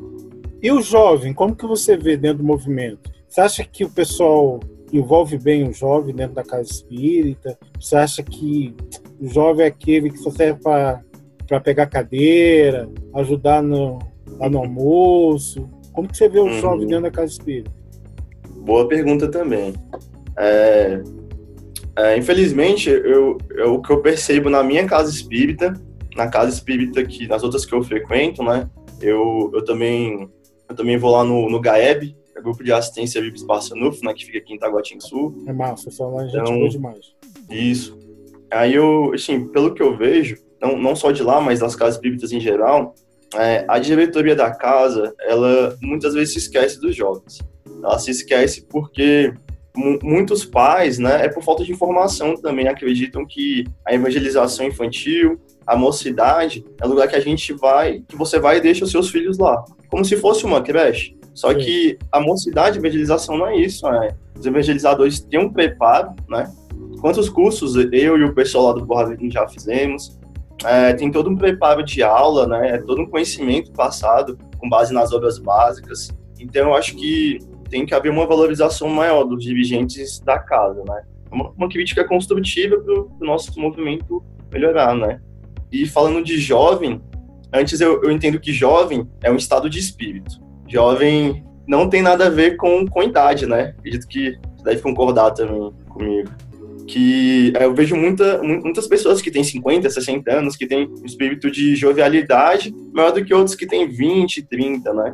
E 0.61 0.71
o 0.71 0.81
jovem, 0.81 1.33
como 1.33 1.55
que 1.55 1.65
você 1.65 1.97
vê 1.97 2.15
dentro 2.15 2.39
do 2.39 2.43
movimento? 2.43 3.09
Você 3.27 3.41
acha 3.41 3.63
que 3.63 3.83
o 3.83 3.89
pessoal 3.89 4.59
envolve 4.93 5.37
bem 5.37 5.67
o 5.67 5.73
jovem 5.73 6.15
dentro 6.15 6.35
da 6.35 6.43
casa 6.43 6.69
espírita? 6.69 7.57
Você 7.79 7.95
acha 7.95 8.21
que 8.21 8.75
o 9.19 9.27
jovem 9.27 9.65
é 9.65 9.69
aquele 9.69 10.11
que 10.11 10.17
só 10.17 10.29
serve 10.29 10.59
para 10.61 11.59
pegar 11.63 11.87
cadeira, 11.87 12.87
ajudar 13.15 13.63
no, 13.63 13.97
lá 14.39 14.49
no 14.49 14.59
almoço? 14.59 15.69
Como 15.93 16.07
que 16.07 16.17
você 16.17 16.29
vê 16.29 16.39
o 16.39 16.45
uhum. 16.45 16.59
jovem 16.59 16.87
dentro 16.87 17.03
da 17.03 17.11
casa 17.11 17.31
espírita? 17.31 17.71
Boa 18.57 18.87
pergunta 18.87 19.27
também. 19.29 19.73
É, 20.37 21.01
é, 21.97 22.17
infelizmente, 22.17 22.89
eu, 22.89 23.37
eu, 23.51 23.73
o 23.75 23.81
que 23.81 23.91
eu 23.91 24.01
percebo 24.01 24.49
na 24.49 24.63
minha 24.63 24.85
casa 24.85 25.09
espírita, 25.09 25.73
na 26.15 26.27
casa 26.27 26.51
espírita 26.51 27.03
que 27.03 27.27
nas 27.27 27.43
outras 27.43 27.65
que 27.65 27.73
eu 27.73 27.83
frequento, 27.83 28.43
né? 28.43 28.69
Eu, 29.01 29.51
eu 29.53 29.63
também 29.63 30.29
eu 30.69 30.75
também 30.75 30.97
vou 30.97 31.11
lá 31.11 31.23
no, 31.23 31.49
no 31.49 31.61
GAEB, 31.61 32.15
é 32.35 32.41
Grupo 32.41 32.63
de 32.63 32.71
Assistência 32.71 33.19
Espaço 33.19 33.75
Nuf, 33.75 34.03
né, 34.03 34.13
que 34.13 34.25
fica 34.25 34.37
aqui 34.37 34.53
em 34.95 34.99
Sul. 34.99 35.43
É 35.47 35.53
massa, 35.53 35.89
só 35.89 36.07
lá 36.09 36.21
a 36.21 36.27
gente 36.27 36.37
então, 36.37 36.67
demais. 36.67 37.15
Isso. 37.49 37.97
Aí 38.51 38.75
eu, 38.75 39.11
assim, 39.13 39.47
pelo 39.47 39.73
que 39.73 39.81
eu 39.81 39.97
vejo, 39.97 40.37
não, 40.61 40.77
não 40.77 40.95
só 40.95 41.11
de 41.11 41.23
lá, 41.23 41.39
mas 41.39 41.59
das 41.59 41.75
casas 41.75 41.95
espíritas 41.95 42.31
em 42.31 42.39
geral, 42.39 42.93
é, 43.35 43.65
a 43.67 43.79
diretoria 43.79 44.35
da 44.35 44.51
casa, 44.51 45.13
ela 45.19 45.77
muitas 45.81 46.13
vezes 46.13 46.33
se 46.33 46.39
esquece 46.39 46.79
dos 46.79 46.95
jovens. 46.95 47.39
Ela 47.83 47.99
se 47.99 48.11
esquece 48.11 48.65
porque 48.69 49.33
muitos 50.01 50.43
pais, 50.43 50.97
né, 50.97 51.25
é 51.25 51.29
por 51.29 51.43
falta 51.43 51.63
de 51.63 51.71
informação 51.71 52.35
também, 52.35 52.67
acreditam 52.67 53.25
que 53.25 53.63
a 53.85 53.93
evangelização 53.93 54.65
infantil, 54.65 55.39
a 55.65 55.75
mocidade, 55.75 56.65
é 56.81 56.85
o 56.85 56.89
lugar 56.89 57.07
que 57.07 57.15
a 57.15 57.19
gente 57.19 57.53
vai, 57.53 58.01
que 58.07 58.15
você 58.15 58.39
vai 58.39 58.57
e 58.57 58.61
deixa 58.61 58.85
os 58.85 58.91
seus 58.91 59.09
filhos 59.09 59.37
lá, 59.37 59.63
como 59.89 60.03
se 60.03 60.17
fosse 60.17 60.45
uma 60.45 60.61
creche. 60.61 61.15
Só 61.35 61.51
Sim. 61.51 61.59
que 61.59 61.97
a 62.11 62.19
mocidade, 62.19 62.77
a 62.77 62.81
evangelização 62.81 63.37
não 63.37 63.45
é 63.45 63.57
isso, 63.57 63.87
né? 63.87 64.09
Os 64.35 64.43
evangelizadores 64.43 65.19
têm 65.19 65.39
um 65.39 65.53
preparo, 65.53 66.15
né? 66.27 66.51
Quantos 66.99 67.29
cursos 67.29 67.75
eu 67.75 68.17
e 68.17 68.23
o 68.23 68.33
pessoal 68.33 68.67
lá 68.67 68.73
do 68.73 68.83
Borra 68.83 69.15
já 69.29 69.47
fizemos, 69.47 70.16
é, 70.65 70.93
tem 70.93 71.11
todo 71.11 71.29
um 71.29 71.35
preparo 71.35 71.83
de 71.83 72.01
aula, 72.01 72.47
né? 72.47 72.71
É 72.75 72.77
todo 72.77 73.01
um 73.01 73.09
conhecimento 73.09 73.71
passado 73.71 74.37
com 74.57 74.69
base 74.69 74.93
nas 74.93 75.13
obras 75.13 75.37
básicas. 75.37 76.09
Então, 76.39 76.69
eu 76.69 76.75
acho 76.75 76.95
que 76.95 77.39
tem 77.69 77.85
que 77.85 77.93
haver 77.93 78.11
uma 78.11 78.25
valorização 78.25 78.89
maior 78.89 79.23
dos 79.23 79.43
dirigentes 79.43 80.19
da 80.19 80.39
casa, 80.39 80.83
né? 80.87 81.03
Uma, 81.31 81.49
uma 81.51 81.69
crítica 81.69 82.07
construtiva 82.07 82.77
para 82.79 82.93
o 82.93 83.11
nosso 83.19 83.59
movimento 83.59 84.23
melhorar, 84.51 84.95
né? 84.95 85.19
E 85.71 85.85
falando 85.85 86.23
de 86.23 86.37
jovem, 86.39 87.01
antes 87.53 87.81
eu, 87.81 88.01
eu 88.03 88.11
entendo 88.11 88.39
que 88.39 88.53
jovem 88.53 89.07
é 89.21 89.29
um 89.31 89.35
estado 89.35 89.69
de 89.69 89.79
espírito. 89.79 90.39
Jovem 90.67 91.45
não 91.67 91.89
tem 91.89 92.01
nada 92.01 92.27
a 92.27 92.29
ver 92.29 92.55
com, 92.55 92.85
com 92.87 93.03
idade, 93.03 93.45
né? 93.45 93.75
Acredito 93.77 94.07
que 94.07 94.37
você 94.55 94.63
deve 94.63 94.81
concordar 94.81 95.31
também 95.31 95.71
comigo 95.89 96.29
que 96.87 97.51
é, 97.55 97.65
eu 97.65 97.73
vejo 97.73 97.95
muita, 97.95 98.41
muitas 98.41 98.87
pessoas 98.87 99.21
que 99.21 99.29
têm 99.29 99.43
50, 99.43 99.89
60 99.89 100.31
anos, 100.31 100.55
que 100.55 100.65
têm 100.65 100.87
um 100.87 101.05
espírito 101.05 101.51
de 101.51 101.75
jovialidade 101.75 102.73
maior 102.93 103.11
do 103.11 103.23
que 103.23 103.33
outros 103.33 103.55
que 103.55 103.67
têm 103.67 103.89
20, 103.89 104.43
30, 104.43 104.93
né? 104.93 105.11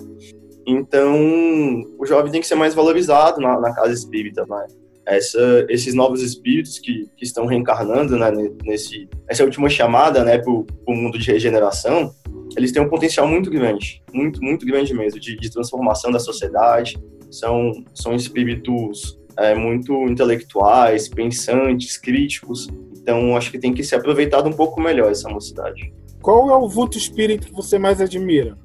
Então, 0.66 1.84
o 1.98 2.06
jovem 2.06 2.32
tem 2.32 2.42
que 2.42 2.48
ser 2.48 2.56
mais 2.56 2.74
valorizado 2.74 3.42
na, 3.42 3.60
na 3.60 3.74
casa 3.74 3.92
espírita, 3.92 4.46
né? 4.48 4.68
Essa, 5.06 5.66
esses 5.68 5.94
novos 5.94 6.22
espíritos 6.22 6.80
que, 6.80 7.10
que 7.18 7.26
estão 7.26 7.46
reencarnando, 7.46 8.18
né, 8.18 8.32
nesse, 8.64 9.10
essa 9.28 9.44
última 9.44 9.70
chamada, 9.70 10.24
né, 10.24 10.38
para 10.38 10.50
o 10.50 10.66
mundo 10.88 11.20
de 11.20 11.30
regeneração, 11.30 12.10
eles 12.56 12.72
têm 12.72 12.82
um 12.82 12.88
potencial 12.88 13.28
muito 13.28 13.50
grande, 13.50 14.02
muito, 14.14 14.42
muito 14.42 14.66
grande 14.66 14.94
mesmo, 14.94 15.20
de, 15.20 15.36
de 15.36 15.52
transformação 15.52 16.10
da 16.10 16.20
sociedade. 16.20 16.98
São, 17.30 17.84
são 17.94 18.16
espíritos 18.16 19.20
é, 19.38 19.56
muito 19.56 19.94
intelectuais, 20.08 21.08
pensantes, 21.08 21.98
críticos. 21.98 22.68
Então, 22.96 23.36
acho 23.36 23.52
que 23.52 23.60
tem 23.60 23.74
que 23.74 23.84
ser 23.84 23.96
aproveitado 23.96 24.48
um 24.48 24.54
pouco 24.54 24.80
melhor 24.80 25.12
essa 25.12 25.30
mocidade. 25.30 25.94
Qual 26.22 26.50
é 26.50 26.56
o 26.56 26.70
vulto 26.70 26.98
espírito 26.98 27.48
que 27.48 27.54
você 27.54 27.78
mais 27.78 28.00
admira? 28.00 28.58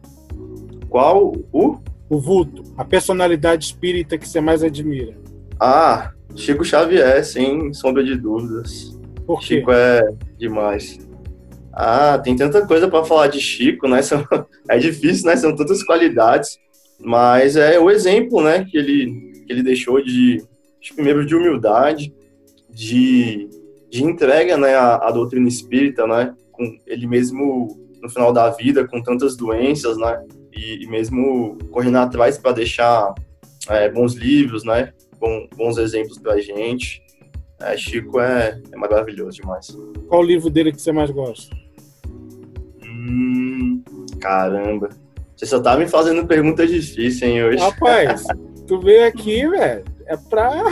Qual 0.88 1.32
o? 1.52 1.78
O 2.10 2.18
vulto, 2.18 2.62
a 2.76 2.84
personalidade 2.86 3.66
espírita 3.66 4.16
que 4.16 4.26
você 4.26 4.40
mais 4.40 4.62
admira. 4.62 5.14
Ah, 5.60 6.12
Chico 6.34 6.64
Xavier, 6.64 7.22
sem 7.22 7.74
sombra 7.74 8.02
de 8.02 8.16
dúvidas. 8.16 8.98
Por 9.26 9.40
quê? 9.40 9.56
Chico 9.56 9.70
é 9.72 10.00
demais. 10.38 10.98
Ah, 11.72 12.18
tem 12.18 12.34
tanta 12.34 12.66
coisa 12.66 12.88
para 12.88 13.04
falar 13.04 13.26
de 13.26 13.40
Chico, 13.40 13.86
né? 13.86 14.00
São, 14.02 14.24
é 14.70 14.78
difícil, 14.78 15.26
né? 15.26 15.36
São 15.36 15.54
tantas 15.54 15.82
qualidades. 15.82 16.58
Mas 16.98 17.56
é 17.56 17.78
o 17.78 17.90
exemplo, 17.90 18.42
né? 18.42 18.64
Que 18.64 18.78
ele, 18.78 19.44
que 19.46 19.52
ele 19.52 19.62
deixou 19.62 20.02
de, 20.02 20.42
primeiro 20.94 21.24
de 21.26 21.34
humildade, 21.34 22.14
de, 22.70 23.48
de 23.90 24.04
entrega 24.04 24.56
né, 24.56 24.74
à, 24.74 24.96
à, 24.96 25.10
doutrina 25.10 25.48
espírita, 25.48 26.06
né, 26.06 26.34
com 26.52 26.76
ele 26.86 27.06
mesmo 27.06 27.76
no 28.00 28.08
final 28.08 28.32
da 28.32 28.50
vida 28.50 28.86
com 28.86 29.02
tantas 29.02 29.36
doenças, 29.36 29.96
né, 29.98 30.24
e, 30.52 30.84
e 30.84 30.86
mesmo 30.86 31.58
correndo 31.70 31.98
atrás 31.98 32.38
para 32.38 32.52
deixar 32.52 33.14
é, 33.68 33.90
bons 33.90 34.14
livros, 34.14 34.64
né, 34.64 34.92
bom, 35.18 35.48
bons 35.56 35.78
exemplos 35.78 36.18
para 36.18 36.34
a 36.34 36.40
gente. 36.40 37.02
É, 37.60 37.76
Chico 37.76 38.20
é, 38.20 38.60
é 38.70 38.76
maravilhoso 38.76 39.40
demais. 39.40 39.76
Qual 40.08 40.20
o 40.20 40.24
livro 40.24 40.48
dele 40.48 40.70
que 40.70 40.80
você 40.80 40.92
mais 40.92 41.10
gosta? 41.10 41.54
Hum, 42.84 43.82
caramba. 44.20 44.90
Você 45.34 45.44
só 45.44 45.60
tá 45.60 45.76
me 45.76 45.88
fazendo 45.88 46.24
perguntas 46.24 46.70
difíceis, 46.70 47.22
hein, 47.22 47.42
hoje. 47.42 47.58
Rapaz, 47.58 48.22
tu 48.68 48.80
veio 48.80 49.08
aqui, 49.08 49.48
velho 49.48 49.97
é 50.08 50.16
pra. 50.16 50.64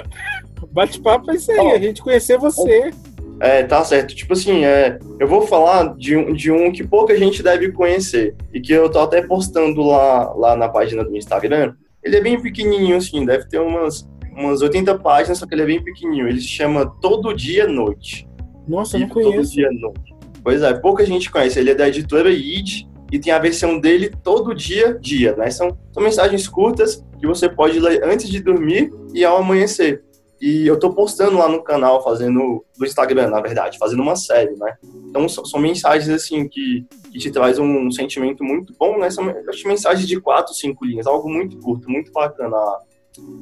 Bate-papo 0.72 1.30
é 1.32 1.34
isso 1.34 1.50
aí, 1.50 1.72
a 1.72 1.78
gente 1.78 2.00
conhecer 2.00 2.38
você. 2.38 2.92
É, 3.40 3.62
tá 3.62 3.82
certo. 3.84 4.14
Tipo 4.14 4.34
assim, 4.34 4.64
é, 4.64 4.98
eu 5.18 5.26
vou 5.26 5.46
falar 5.46 5.96
de 5.96 6.16
um, 6.16 6.32
de 6.32 6.52
um 6.52 6.70
que 6.70 6.86
pouca 6.86 7.16
gente 7.16 7.42
deve 7.42 7.72
conhecer 7.72 8.36
e 8.52 8.60
que 8.60 8.72
eu 8.72 8.88
tô 8.88 9.00
até 9.00 9.22
postando 9.22 9.82
lá, 9.82 10.32
lá 10.34 10.54
na 10.54 10.68
página 10.68 11.02
do 11.02 11.16
Instagram. 11.16 11.74
Ele 12.04 12.16
é 12.16 12.20
bem 12.20 12.40
pequenininho, 12.40 12.96
assim, 12.96 13.24
deve 13.24 13.48
ter 13.48 13.58
umas, 13.58 14.08
umas 14.36 14.60
80 14.60 14.98
páginas, 14.98 15.38
só 15.38 15.46
que 15.46 15.54
ele 15.54 15.62
é 15.62 15.66
bem 15.66 15.82
pequenininho. 15.82 16.28
Ele 16.28 16.40
se 16.40 16.48
chama 16.48 16.86
Todo 17.00 17.34
Dia 17.34 17.66
Noite. 17.66 18.28
Nossa, 18.68 18.96
eu 18.96 19.00
não 19.00 19.08
conheço. 19.08 19.32
Todo 19.32 19.50
Dia 19.50 19.70
Noite. 19.72 20.14
Pois 20.44 20.62
é, 20.62 20.74
pouca 20.74 21.04
gente 21.04 21.30
conhece. 21.30 21.58
Ele 21.58 21.70
é 21.70 21.74
da 21.74 21.88
editora 21.88 22.30
ID 22.30 22.86
e 23.10 23.18
tem 23.18 23.32
a 23.32 23.38
versão 23.38 23.78
dele 23.78 24.10
todo 24.22 24.54
dia, 24.54 24.98
dia, 25.00 25.34
né? 25.36 25.50
São, 25.50 25.76
são 25.92 26.02
mensagens 26.02 26.46
curtas 26.48 27.04
que 27.18 27.26
você 27.26 27.48
pode 27.48 27.78
ler 27.78 28.04
antes 28.04 28.28
de 28.28 28.40
dormir 28.40 28.92
e 29.12 29.24
ao 29.24 29.38
amanhecer. 29.38 30.04
E 30.40 30.66
eu 30.66 30.78
tô 30.78 30.94
postando 30.94 31.36
lá 31.36 31.48
no 31.48 31.62
canal, 31.62 32.02
fazendo, 32.02 32.64
do 32.78 32.86
Instagram, 32.86 33.28
na 33.28 33.40
verdade, 33.42 33.76
fazendo 33.76 34.02
uma 34.02 34.16
série, 34.16 34.56
né? 34.56 34.74
Então 35.08 35.28
são, 35.28 35.44
são 35.44 35.60
mensagens, 35.60 36.08
assim, 36.08 36.48
que, 36.48 36.86
que 37.12 37.18
te 37.18 37.30
traz 37.30 37.58
um 37.58 37.90
sentimento 37.90 38.42
muito 38.42 38.72
bom, 38.78 38.98
né? 38.98 39.10
São 39.10 39.24
mensagens 39.66 40.08
de 40.08 40.18
quatro, 40.18 40.54
cinco 40.54 40.86
linhas, 40.86 41.06
algo 41.06 41.28
muito 41.28 41.58
curto, 41.58 41.90
muito 41.90 42.10
bacana 42.10 42.56
a, 42.56 42.80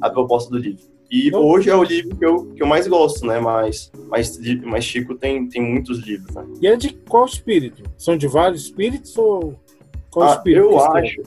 a 0.01 0.09
proposta 0.09 0.49
do 0.49 0.57
livro. 0.57 0.88
E 1.11 1.33
hoje 1.35 1.69
é 1.69 1.75
o 1.75 1.83
livro 1.83 2.15
que 2.15 2.25
eu, 2.25 2.45
que 2.55 2.61
eu 2.61 2.67
mais 2.67 2.87
gosto, 2.87 3.25
né? 3.25 3.39
Mas, 3.39 3.91
mas, 4.07 4.39
mas 4.63 4.83
Chico 4.85 5.15
tem, 5.15 5.49
tem 5.49 5.61
muitos 5.61 5.99
livros, 5.99 6.35
né? 6.35 6.45
E 6.61 6.67
é 6.67 6.75
de 6.75 6.93
qual 7.09 7.25
espírito? 7.25 7.83
São 7.97 8.15
de 8.15 8.27
vários 8.27 8.65
espíritos 8.65 9.17
ou 9.17 9.55
qual 10.11 10.29
ah, 10.29 10.35
espírito? 10.35 10.67
Eu 10.67 10.79
acho. 10.79 11.21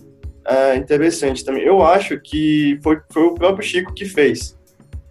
É 0.45 0.77
interessante 0.77 1.45
também. 1.45 1.63
Eu 1.63 1.83
acho 1.83 2.19
que 2.21 2.79
foi, 2.83 3.01
foi 3.11 3.23
o 3.25 3.35
próprio 3.35 3.67
Chico 3.67 3.93
que 3.93 4.05
fez. 4.05 4.57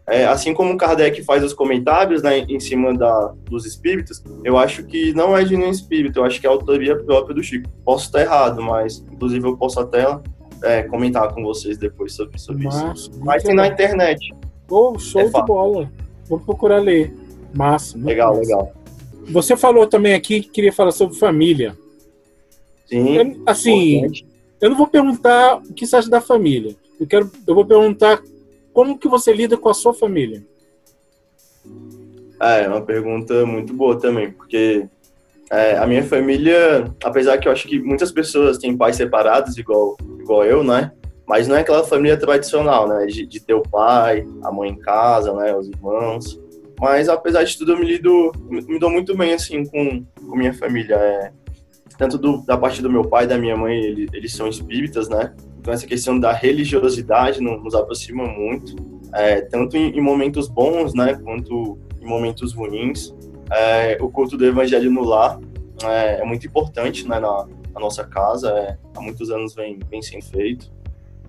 É, 0.08 0.26
assim 0.26 0.54
como 0.54 0.78
Kardec 0.78 1.22
faz 1.24 1.44
os 1.44 1.54
comentários 1.54 2.22
né, 2.22 2.40
em 2.40 2.60
cima 2.60 2.94
da, 2.94 3.34
dos 3.46 3.66
espíritos, 3.66 4.22
eu 4.44 4.58
acho 4.58 4.84
que 4.84 5.14
não 5.14 5.38
é 5.38 5.44
de 5.44 5.56
nenhum 5.56 5.72
espírito, 5.72 6.20
eu 6.20 6.26
acho 6.26 6.42
que 6.42 6.46
é 6.46 6.50
a 6.50 6.54
autoria 6.54 6.98
própria 6.98 7.36
do 7.36 7.44
Chico. 7.44 7.70
Posso 7.86 8.06
estar 8.06 8.22
errado, 8.22 8.62
mas 8.62 9.06
inclusive 9.12 9.46
eu 9.48 9.56
posso 9.56 9.80
até 9.80 10.06
é, 10.64 10.84
comentar 10.84 11.34
com 11.34 11.44
vocês 11.44 11.78
depois 11.78 12.14
sobre, 12.14 12.38
sobre 12.40 12.68
isso. 12.68 13.12
Mas 13.24 13.44
tem 13.44 13.56
na 13.56 13.68
internet. 13.68 14.34
Oh, 14.72 14.98
show 14.98 15.20
é 15.20 15.26
de 15.26 15.46
bola. 15.46 15.92
Vou 16.30 16.40
procurar 16.40 16.80
ler. 16.80 17.14
Massa. 17.54 17.98
Legal, 17.98 18.38
massa. 18.38 18.42
legal. 18.42 18.74
você 19.30 19.58
falou 19.58 19.86
também 19.86 20.14
aqui 20.14 20.42
que 20.42 20.50
queria 20.50 20.72
falar 20.72 20.92
sobre 20.92 21.18
família. 21.18 21.78
Sim. 22.86 23.18
Eu, 23.18 23.44
assim, 23.46 23.98
importante. 23.98 24.26
eu 24.62 24.70
não 24.70 24.78
vou 24.78 24.88
perguntar 24.88 25.58
o 25.58 25.74
que 25.74 25.86
você 25.86 25.98
acha 25.98 26.10
da 26.10 26.22
família. 26.22 26.74
Eu 26.98 27.06
quero, 27.06 27.30
eu 27.46 27.54
vou 27.54 27.66
perguntar 27.66 28.22
como 28.74 28.98
que 28.98 29.10
você 29.10 29.34
lida 29.34 29.58
com 29.58 29.68
a 29.68 29.74
sua 29.74 29.94
família. 29.94 30.42
É, 32.42 32.64
é 32.64 32.68
uma 32.70 32.82
pergunta 32.82 33.46
muito 33.46 33.74
boa 33.74 34.00
também, 34.00 34.32
porque 34.32 34.88
é, 35.52 35.78
a 35.78 35.86
minha 35.86 36.04
família, 36.04 36.90
apesar 37.04 37.38
que 37.38 37.48
eu 37.48 37.52
acho 37.52 37.68
que 37.68 37.78
muitas 37.78 38.10
pessoas 38.10 38.58
têm 38.58 38.78
pais 38.78 38.96
separados, 38.96 39.58
igual, 39.58 39.98
igual 40.20 40.46
eu, 40.46 40.64
né? 40.64 40.94
Mas 41.32 41.48
não 41.48 41.56
é 41.56 41.62
aquela 41.62 41.82
família 41.82 42.18
tradicional, 42.18 42.90
né? 42.90 43.06
De, 43.06 43.26
de 43.26 43.40
ter 43.40 43.54
o 43.54 43.62
pai, 43.62 44.28
a 44.44 44.52
mãe 44.52 44.72
em 44.72 44.76
casa, 44.76 45.34
né? 45.34 45.56
Os 45.56 45.70
irmãos. 45.70 46.38
Mas 46.78 47.08
apesar 47.08 47.46
de 47.46 47.58
tudo, 47.58 47.72
eu 47.72 47.80
me 47.80 47.86
lido, 47.86 48.34
me 48.50 48.78
dou 48.78 48.90
muito 48.90 49.16
bem, 49.16 49.34
assim, 49.34 49.64
com, 49.66 50.04
com 50.28 50.36
minha 50.36 50.54
família. 50.54 50.96
É, 50.96 51.32
tanto 51.98 52.18
do, 52.18 52.46
da 52.46 52.58
parte 52.58 52.82
do 52.82 52.92
meu 52.92 53.06
pai 53.06 53.24
e 53.24 53.28
da 53.28 53.38
minha 53.38 53.56
mãe, 53.56 53.80
ele, 53.80 54.10
eles 54.12 54.34
são 54.34 54.50
espíritas, 54.50 55.08
né? 55.08 55.34
Então 55.58 55.74
essa 55.74 55.88
questão 55.88 56.20
da 56.20 56.34
religiosidade 56.34 57.40
nos 57.40 57.74
aproxima 57.76 58.26
muito, 58.26 58.76
é, 59.14 59.40
tanto 59.40 59.78
em, 59.78 59.98
em, 59.98 60.02
momentos 60.02 60.50
bons, 60.50 60.94
né? 60.94 61.18
Quanto 61.24 61.80
em 62.02 62.06
momentos 62.06 62.52
ruins. 62.54 63.16
É, 63.50 63.98
o 64.02 64.10
culto 64.10 64.36
do 64.36 64.46
evangelho 64.46 64.92
no 64.92 65.06
lar 65.06 65.40
é, 65.82 66.20
é 66.20 66.26
muito 66.26 66.46
importante, 66.46 67.08
né? 67.08 67.22
Na, 67.22 67.48
nossa 67.80 68.04
casa, 68.04 68.50
é, 68.50 68.78
há 68.94 69.02
muitos 69.02 69.32
anos 69.32 69.56
vem, 69.56 69.80
vem 69.90 70.02
sendo 70.02 70.26
feito. 70.26 70.81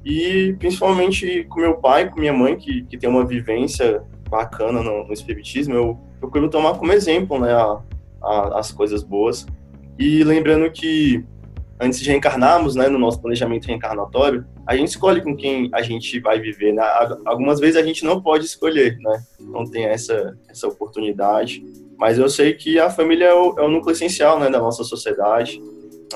E 0.04 0.54
principalmente 0.58 1.44
com 1.44 1.60
meu 1.60 1.76
pai, 1.76 2.10
com 2.10 2.18
minha 2.18 2.32
mãe, 2.32 2.56
que, 2.56 2.82
que 2.84 2.98
tem 2.98 3.08
uma 3.08 3.24
vivência 3.24 4.02
bacana 4.28 4.82
no, 4.82 5.06
no 5.06 5.12
espiritismo, 5.12 5.74
eu 5.74 5.98
procuro 6.18 6.48
tomar 6.48 6.78
como 6.78 6.92
exemplo, 6.92 7.38
né, 7.38 7.52
a, 7.52 7.80
a, 8.22 8.58
as 8.58 8.72
coisas 8.72 9.02
boas. 9.02 9.46
E 9.98 10.24
lembrando 10.24 10.70
que 10.70 11.24
antes 11.82 12.00
de 12.00 12.08
reencarnarmos, 12.08 12.76
né, 12.76 12.88
no 12.88 12.98
nosso 12.98 13.20
planejamento 13.20 13.66
reencarnatório, 13.66 14.46
a 14.66 14.76
gente 14.76 14.88
escolhe 14.88 15.20
com 15.20 15.36
quem 15.36 15.68
a 15.74 15.82
gente 15.82 16.20
vai 16.20 16.40
viver. 16.40 16.72
Né? 16.72 16.82
Algumas 17.24 17.58
vezes 17.58 17.76
a 17.76 17.82
gente 17.82 18.04
não 18.04 18.22
pode 18.22 18.44
escolher, 18.44 18.96
né? 18.98 19.22
Não 19.40 19.64
tem 19.64 19.84
essa, 19.84 20.36
essa 20.48 20.68
oportunidade. 20.68 21.62
Mas 21.98 22.18
eu 22.18 22.28
sei 22.28 22.54
que 22.54 22.78
a 22.78 22.88
família 22.88 23.26
é 23.26 23.34
o, 23.34 23.58
é 23.58 23.62
o 23.62 23.68
núcleo 23.68 23.92
essencial, 23.92 24.38
né, 24.38 24.48
da 24.48 24.60
nossa 24.60 24.84
sociedade. 24.84 25.60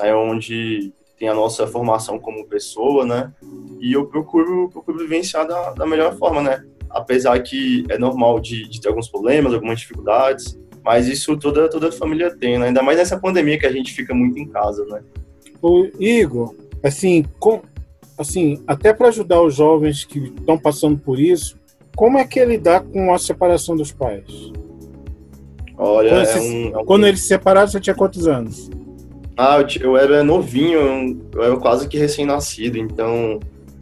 É 0.01 0.15
onde 0.15 0.93
tem 1.17 1.27
a 1.27 1.33
nossa 1.33 1.65
formação 1.67 2.19
como 2.19 2.45
pessoa, 2.45 3.05
né? 3.05 3.33
E 3.79 3.93
eu 3.93 4.05
procuro, 4.05 4.69
procuro 4.69 4.99
vivenciar 4.99 5.47
da, 5.47 5.71
da 5.71 5.85
melhor 5.85 6.15
forma, 6.17 6.41
né? 6.41 6.63
apesar 6.89 7.39
que 7.41 7.85
é 7.89 7.97
normal 7.97 8.39
de, 8.39 8.67
de 8.67 8.81
ter 8.81 8.89
alguns 8.89 9.07
problemas, 9.07 9.53
algumas 9.53 9.79
dificuldades, 9.79 10.57
mas 10.83 11.07
isso 11.07 11.37
toda, 11.37 11.69
toda 11.69 11.89
a 11.89 11.91
família 11.91 12.35
tem, 12.35 12.57
né? 12.57 12.67
Ainda 12.67 12.81
mais 12.81 12.97
nessa 12.97 13.19
pandemia 13.19 13.59
que 13.59 13.65
a 13.65 13.71
gente 13.71 13.93
fica 13.93 14.13
muito 14.13 14.39
em 14.39 14.47
casa, 14.47 14.85
né? 14.85 15.01
O 15.61 15.87
Igor, 15.99 16.55
assim, 16.83 17.25
com, 17.39 17.61
assim 18.17 18.63
até 18.65 18.93
para 18.93 19.09
ajudar 19.09 19.41
os 19.41 19.55
jovens 19.55 20.05
que 20.05 20.19
estão 20.19 20.57
passando 20.57 20.97
por 20.97 21.19
isso, 21.19 21.57
como 21.95 22.17
é 22.17 22.25
que 22.25 22.39
ele 22.39 22.53
lidar 22.53 22.81
com 22.81 23.13
a 23.13 23.19
separação 23.19 23.75
dos 23.75 23.91
pais? 23.91 24.51
Olha, 25.77 26.09
quando, 26.09 26.27
é 26.27 26.39
um, 26.39 26.75
é 26.75 26.77
um... 26.77 26.85
quando 26.85 27.07
eles 27.07 27.21
se 27.21 27.27
separaram, 27.27 27.67
você 27.67 27.79
tinha 27.79 27.95
quantos 27.95 28.27
anos? 28.27 28.69
Ah, 29.37 29.59
eu, 29.59 29.81
eu 29.81 29.97
era 29.97 30.23
novinho, 30.23 31.21
eu 31.33 31.43
era 31.43 31.57
quase 31.57 31.87
que 31.87 31.97
recém-nascido, 31.97 32.77
então 32.77 33.39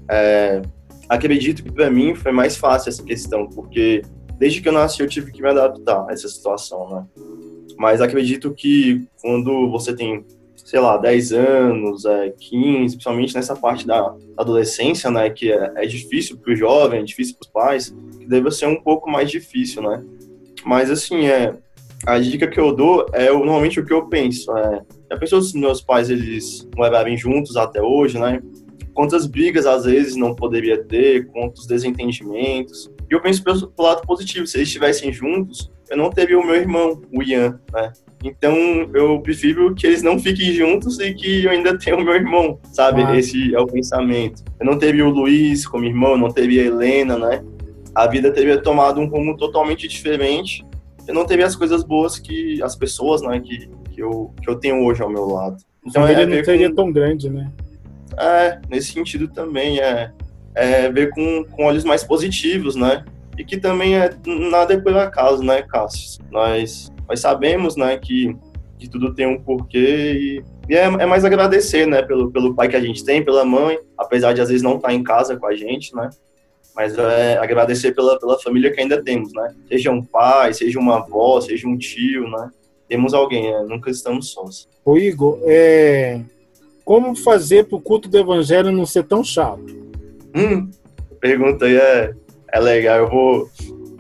é, 0.10 0.62
acredito 1.08 1.64
que 1.64 1.72
para 1.72 1.90
mim 1.90 2.14
foi 2.14 2.34
mais 2.34 2.58
fácil 2.58 2.90
essa 2.90 3.02
questão, 3.02 3.48
porque 3.48 4.02
desde 4.38 4.62
que 4.62 4.68
eu 4.68 4.74
nasci 4.74 5.02
eu 5.02 5.08
tive 5.08 5.32
que 5.32 5.42
me 5.42 5.50
adaptar 5.50 6.06
a 6.10 6.12
essa 6.12 6.28
situação, 6.28 6.90
né? 6.90 7.06
Mas 7.78 8.02
acredito 8.02 8.54
que 8.54 9.08
quando 9.22 9.70
você 9.70 9.96
tem, 9.96 10.26
sei 10.56 10.80
lá, 10.80 10.98
10 10.98 11.32
anos, 11.32 12.06
é, 12.06 12.34
15, 12.38 12.96
principalmente 12.96 13.34
nessa 13.34 13.56
parte 13.56 13.88
da 13.88 14.14
adolescência, 14.38 15.10
né, 15.10 15.30
que 15.30 15.52
é, 15.52 15.72
é 15.76 15.86
difícil 15.86 16.38
para 16.38 16.54
o 16.54 16.56
jovem, 16.56 17.00
é 17.00 17.04
difícil 17.04 17.36
para 17.36 17.46
os 17.46 17.52
pais, 17.52 17.96
que 18.20 18.26
deve 18.28 18.52
ser 18.52 18.68
um 18.68 18.82
pouco 18.82 19.10
mais 19.10 19.30
difícil, 19.32 19.82
né? 19.82 20.04
Mas 20.66 20.90
assim, 20.90 21.28
é, 21.28 21.54
a 22.06 22.20
dica 22.20 22.48
que 22.48 22.60
eu 22.60 22.74
dou 22.74 23.06
é 23.14 23.32
normalmente 23.32 23.80
o 23.80 23.86
que 23.86 23.94
eu 23.94 24.08
penso. 24.08 24.56
É, 24.58 24.82
já 25.16 25.20
pensou 25.20 25.42
se 25.42 25.58
meus 25.58 25.82
pais 25.82 26.10
eles 26.10 26.68
morarem 26.76 27.18
juntos 27.18 27.56
até 27.56 27.82
hoje, 27.82 28.20
né? 28.20 28.42
quantas 28.96 29.28
brigas 29.28 29.66
às 29.66 29.84
vezes 29.84 30.16
não 30.16 30.34
poderia 30.34 30.82
ter, 30.82 31.28
quantos 31.28 31.68
desentendimentos. 31.68 32.90
E 33.12 33.14
eu 33.14 33.22
penso 33.22 33.44
pelo, 33.44 33.68
pelo 33.68 33.88
lado 33.88 34.02
positivo, 34.08 34.48
se 34.48 34.58
eles 34.58 34.70
estivessem 34.70 35.12
juntos, 35.12 35.70
eu 35.90 35.98
não 35.98 36.10
teria 36.10 36.40
o 36.40 36.46
meu 36.46 36.56
irmão, 36.56 37.02
o 37.12 37.22
Ian, 37.22 37.60
né? 37.72 37.92
Então 38.24 38.56
eu 38.96 39.20
prefiro 39.20 39.76
que 39.76 39.86
eles 39.86 40.02
não 40.02 40.18
fiquem 40.18 40.52
juntos 40.54 41.00
e 41.00 41.14
que 41.14 41.44
eu 41.44 41.52
ainda 41.52 41.78
tenha 41.78 41.96
o 41.96 42.04
meu 42.04 42.16
irmão, 42.16 42.58
sabe? 42.72 43.04
Ah. 43.04 43.16
Esse 43.16 43.54
é 43.54 43.60
o 43.60 43.68
pensamento. 43.68 44.44
Eu 44.60 44.66
não 44.66 44.80
teria 44.80 45.06
o 45.06 45.12
Luiz 45.12 45.68
como 45.68 45.86
irmão, 45.86 46.18
não 46.18 46.32
teria 46.32 46.64
a 46.64 46.66
Helena, 46.66 47.20
né? 47.20 47.44
A 47.94 48.08
vida 48.08 48.32
teria 48.32 48.60
tomado 48.60 49.00
um 49.00 49.08
rumo 49.08 49.38
totalmente 49.38 49.88
diferente. 49.88 50.66
Eu 51.08 51.14
não 51.14 51.26
teria 51.26 51.46
as 51.46 51.56
coisas 51.56 51.84
boas 51.84 52.18
que 52.18 52.64
as 52.64 52.76
pessoas, 52.76 53.22
né, 53.22 53.40
que, 53.40 53.70
que, 53.96 54.02
eu, 54.02 54.34
que 54.42 54.50
eu 54.50 54.56
tenho 54.58 54.84
hoje 54.84 55.02
ao 55.02 55.10
meu 55.10 55.26
lado. 55.26 55.56
Então, 55.86 56.04
a 56.04 56.08
família 56.08 56.24
é 56.24 56.38
não 56.38 56.44
seria 56.44 56.70
com... 56.70 56.76
tão 56.76 56.92
grande, 56.92 57.30
né? 57.30 57.50
É, 58.20 58.60
nesse 58.70 58.92
sentido 58.92 59.28
também 59.28 59.80
é, 59.80 60.12
é 60.54 60.92
ver 60.92 61.12
com, 61.12 61.46
com 61.46 61.64
olhos 61.64 61.86
mais 61.86 62.04
positivos, 62.04 62.76
né? 62.76 63.06
E 63.38 63.44
que 63.44 63.58
também 63.58 63.98
é 63.98 64.10
nada 64.26 64.74
é 64.74 64.78
por 64.78 64.96
acaso, 64.98 65.44
né, 65.44 65.62
Cássio? 65.62 66.24
Nós, 66.30 66.92
nós 67.08 67.20
sabemos, 67.20 67.76
né, 67.76 67.98
que, 67.98 68.36
que 68.78 68.90
tudo 68.90 69.14
tem 69.14 69.28
um 69.28 69.42
porquê 69.42 70.14
e, 70.14 70.44
e 70.70 70.76
é, 70.76 70.84
é, 70.84 71.06
mais 71.06 71.26
agradecer, 71.26 71.86
né, 71.86 72.02
pelo, 72.02 72.32
pelo 72.32 72.56
pai 72.56 72.70
que 72.70 72.78
a 72.78 72.82
gente 72.82 73.04
tem, 73.04 73.24
pela 73.24 73.44
mãe, 73.44 73.78
apesar 73.98 74.34
de 74.34 74.42
às 74.42 74.48
vezes 74.48 74.64
não 74.64 74.78
estar 74.78 74.94
em 74.94 75.04
casa 75.04 75.38
com 75.38 75.46
a 75.46 75.56
gente, 75.56 75.94
né? 75.96 76.10
Mas 76.74 76.98
é 76.98 77.38
agradecer 77.38 77.94
pela, 77.94 78.20
pela 78.20 78.40
família 78.40 78.72
que 78.72 78.82
ainda 78.82 79.02
temos, 79.02 79.32
né? 79.34 79.54
Seja 79.68 79.92
um 79.92 80.04
pai, 80.04 80.54
seja 80.54 80.78
uma 80.78 80.98
avó, 80.98 81.40
seja 81.40 81.68
um 81.68 81.78
tio, 81.78 82.30
né? 82.30 82.50
Temos 82.88 83.14
alguém, 83.14 83.52
né? 83.52 83.66
nunca 83.68 83.90
estamos 83.90 84.32
sós. 84.32 84.68
Ô 84.84 84.98
Igor, 84.98 85.40
é, 85.44 86.22
como 86.86 87.16
fazer 87.16 87.66
para 87.66 87.78
o 87.78 87.82
culto 87.82 88.08
do 88.08 88.18
evangelho 88.18 88.72
não 88.72 88.86
ser 88.86 89.04
tão 89.04 89.24
chato? 89.24 89.66
Hum, 90.36 90.70
pergunta 91.20 91.66
aí 91.66 91.76
é, 91.76 92.14
é 92.54 92.60
legal. 92.60 93.00
Eu 93.00 93.10
vou. 93.10 93.50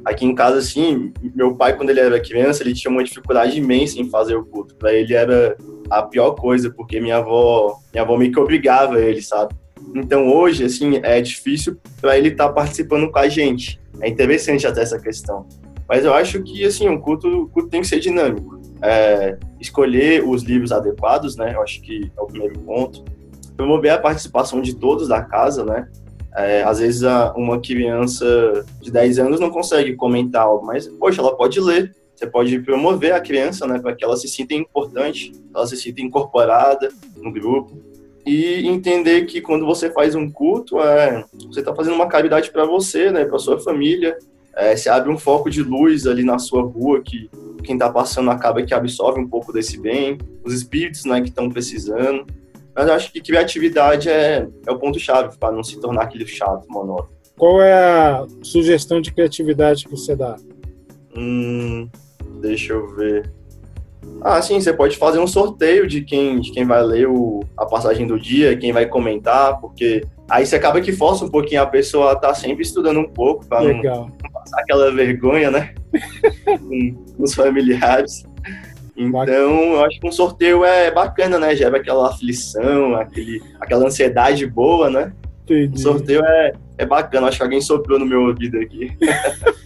Aqui 0.05 0.23
em 0.23 0.35
casa, 0.35 0.59
assim, 0.59 1.11
meu 1.33 1.55
pai, 1.55 1.75
quando 1.75 1.89
ele 1.89 1.99
era 1.99 2.19
criança, 2.19 2.61
ele 2.61 2.75
tinha 2.75 2.91
uma 2.91 3.03
dificuldade 3.03 3.57
imensa 3.57 3.99
em 3.99 4.07
fazer 4.07 4.35
o 4.35 4.45
culto. 4.45 4.75
Para 4.75 4.93
ele 4.93 5.15
era 5.15 5.57
a 5.89 6.03
pior 6.03 6.33
coisa, 6.33 6.69
porque 6.69 6.99
minha 6.99 7.17
avó, 7.17 7.79
minha 7.91 8.03
avó 8.03 8.15
meio 8.15 8.31
que 8.31 8.39
obrigava 8.39 9.01
ele, 9.01 9.19
sabe? 9.19 9.55
Então 9.95 10.31
hoje, 10.31 10.63
assim, 10.63 10.99
é 11.01 11.19
difícil 11.19 11.77
para 11.99 12.19
ele 12.19 12.27
estar 12.29 12.49
tá 12.49 12.53
participando 12.53 13.09
com 13.09 13.17
a 13.17 13.27
gente. 13.27 13.81
É 13.99 14.07
interessante 14.07 14.67
até 14.67 14.83
essa 14.83 14.99
questão. 14.99 15.47
Mas 15.89 16.05
eu 16.05 16.13
acho 16.13 16.43
que, 16.43 16.63
assim, 16.63 16.87
o 16.87 16.99
culto, 16.99 17.27
o 17.27 17.47
culto 17.47 17.69
tem 17.69 17.81
que 17.81 17.87
ser 17.87 17.99
dinâmico 17.99 18.61
é, 18.81 19.37
escolher 19.59 20.23
os 20.27 20.43
livros 20.43 20.71
adequados, 20.71 21.35
né? 21.35 21.53
Eu 21.55 21.61
acho 21.61 21.81
que 21.81 22.11
é 22.17 22.21
o 22.21 22.25
primeiro 22.25 22.59
ponto. 22.59 23.03
Promover 23.55 23.91
a 23.91 23.99
participação 23.99 24.61
de 24.61 24.75
todos 24.75 25.07
da 25.07 25.21
casa, 25.21 25.63
né? 25.63 25.87
É, 26.35 26.63
às 26.63 26.79
vezes 26.79 27.03
a, 27.03 27.33
uma 27.35 27.59
criança 27.61 28.65
de 28.81 28.91
10 28.91 29.19
anos 29.19 29.39
não 29.39 29.49
consegue 29.49 29.95
comentar 29.95 30.43
algo, 30.43 30.65
mas, 30.65 30.87
poxa, 30.87 31.21
ela 31.21 31.35
pode 31.35 31.59
ler. 31.59 31.95
Você 32.13 32.27
pode 32.27 32.59
promover 32.59 33.13
a 33.13 33.19
criança, 33.19 33.67
né? 33.67 33.79
Para 33.79 33.93
que 33.95 34.03
ela 34.03 34.17
se 34.17 34.27
sinta 34.27 34.53
importante, 34.53 35.31
ela 35.53 35.65
se 35.67 35.77
sinta 35.77 36.01
incorporada 36.01 36.89
no 37.17 37.31
grupo. 37.31 37.77
E 38.25 38.67
entender 38.67 39.25
que 39.25 39.39
quando 39.39 39.65
você 39.65 39.91
faz 39.91 40.15
um 40.15 40.29
culto, 40.29 40.79
é, 40.79 41.23
você 41.47 41.59
está 41.59 41.75
fazendo 41.75 41.93
uma 41.93 42.07
caridade 42.07 42.51
para 42.51 42.65
você, 42.65 43.11
né? 43.11 43.25
Para 43.25 43.37
sua 43.37 43.59
família, 43.59 44.17
é, 44.55 44.75
você 44.75 44.89
abre 44.89 45.11
um 45.11 45.17
foco 45.17 45.49
de 45.49 45.61
luz 45.61 46.07
ali 46.07 46.23
na 46.23 46.39
sua 46.39 46.63
rua 46.63 47.01
que 47.01 47.29
quem 47.65 47.75
está 47.75 47.89
passando 47.89 48.29
acaba 48.29 48.63
que 48.63 48.73
absorve 48.73 49.19
um 49.19 49.27
pouco 49.27 49.51
desse 49.51 49.79
bem, 49.79 50.17
os 50.43 50.53
espíritos 50.53 51.05
né, 51.05 51.21
que 51.21 51.29
estão 51.29 51.49
precisando. 51.49 52.25
Mas 52.75 52.87
eu 52.87 52.93
acho 52.93 53.11
que 53.11 53.21
criatividade 53.21 54.09
é, 54.09 54.47
é 54.67 54.71
o 54.71 54.77
ponto-chave 54.77 55.37
para 55.37 55.53
não 55.53 55.63
se 55.63 55.79
tornar 55.79 56.03
aquele 56.03 56.27
chato, 56.27 56.65
monótono. 56.69 57.15
Qual 57.37 57.61
é 57.61 57.73
a 57.73 58.25
sugestão 58.41 59.01
de 59.01 59.11
criatividade 59.11 59.85
que 59.85 59.91
você 59.91 60.15
dá? 60.15 60.35
Hum, 61.15 61.89
deixa 62.41 62.73
eu 62.73 62.95
ver. 62.95 63.31
Ah, 64.21 64.41
sim, 64.41 64.59
você 64.59 64.73
pode 64.73 64.97
fazer 64.97 65.19
um 65.19 65.27
sorteio 65.27 65.87
de 65.87 66.01
quem, 66.01 66.39
de 66.39 66.51
quem 66.51 66.65
vai 66.65 66.83
ler 66.83 67.07
o, 67.07 67.41
a 67.57 67.65
passagem 67.65 68.07
do 68.07 68.19
dia, 68.19 68.57
quem 68.57 68.71
vai 68.71 68.85
comentar, 68.85 69.59
porque 69.59 70.03
aí 70.29 70.45
você 70.45 70.55
acaba 70.55 70.81
que 70.81 70.91
força 70.91 71.25
um 71.25 71.29
pouquinho 71.29 71.61
a 71.61 71.65
pessoa 71.65 72.11
a 72.11 72.13
estar 72.13 72.29
tá 72.29 72.33
sempre 72.33 72.63
estudando 72.63 72.99
um 72.99 73.07
pouco 73.07 73.45
para 73.45 73.61
não, 73.61 73.83
não, 73.83 74.11
aquela 74.53 74.91
vergonha, 74.91 75.51
né? 75.51 75.73
com 77.17 77.23
os 77.23 77.33
familiares. 77.33 78.23
Então, 78.97 79.73
eu 79.73 79.83
acho 79.83 79.99
que 79.99 80.07
um 80.07 80.11
sorteio 80.11 80.63
é 80.63 80.89
bacana, 80.89 81.37
né? 81.37 81.55
Gera 81.55 81.77
aquela 81.77 82.09
aflição, 82.09 82.95
aquele, 82.95 83.41
aquela 83.59 83.85
ansiedade 83.85 84.45
boa, 84.47 84.89
né? 84.89 85.11
Entendi. 85.43 85.75
O 85.75 85.79
sorteio 85.79 86.23
é, 86.25 86.53
é 86.77 86.85
bacana, 86.85 87.27
acho 87.27 87.37
que 87.37 87.43
alguém 87.43 87.61
soprou 87.61 87.99
no 87.99 88.05
meu 88.05 88.21
ouvido 88.21 88.57
aqui. 88.57 88.91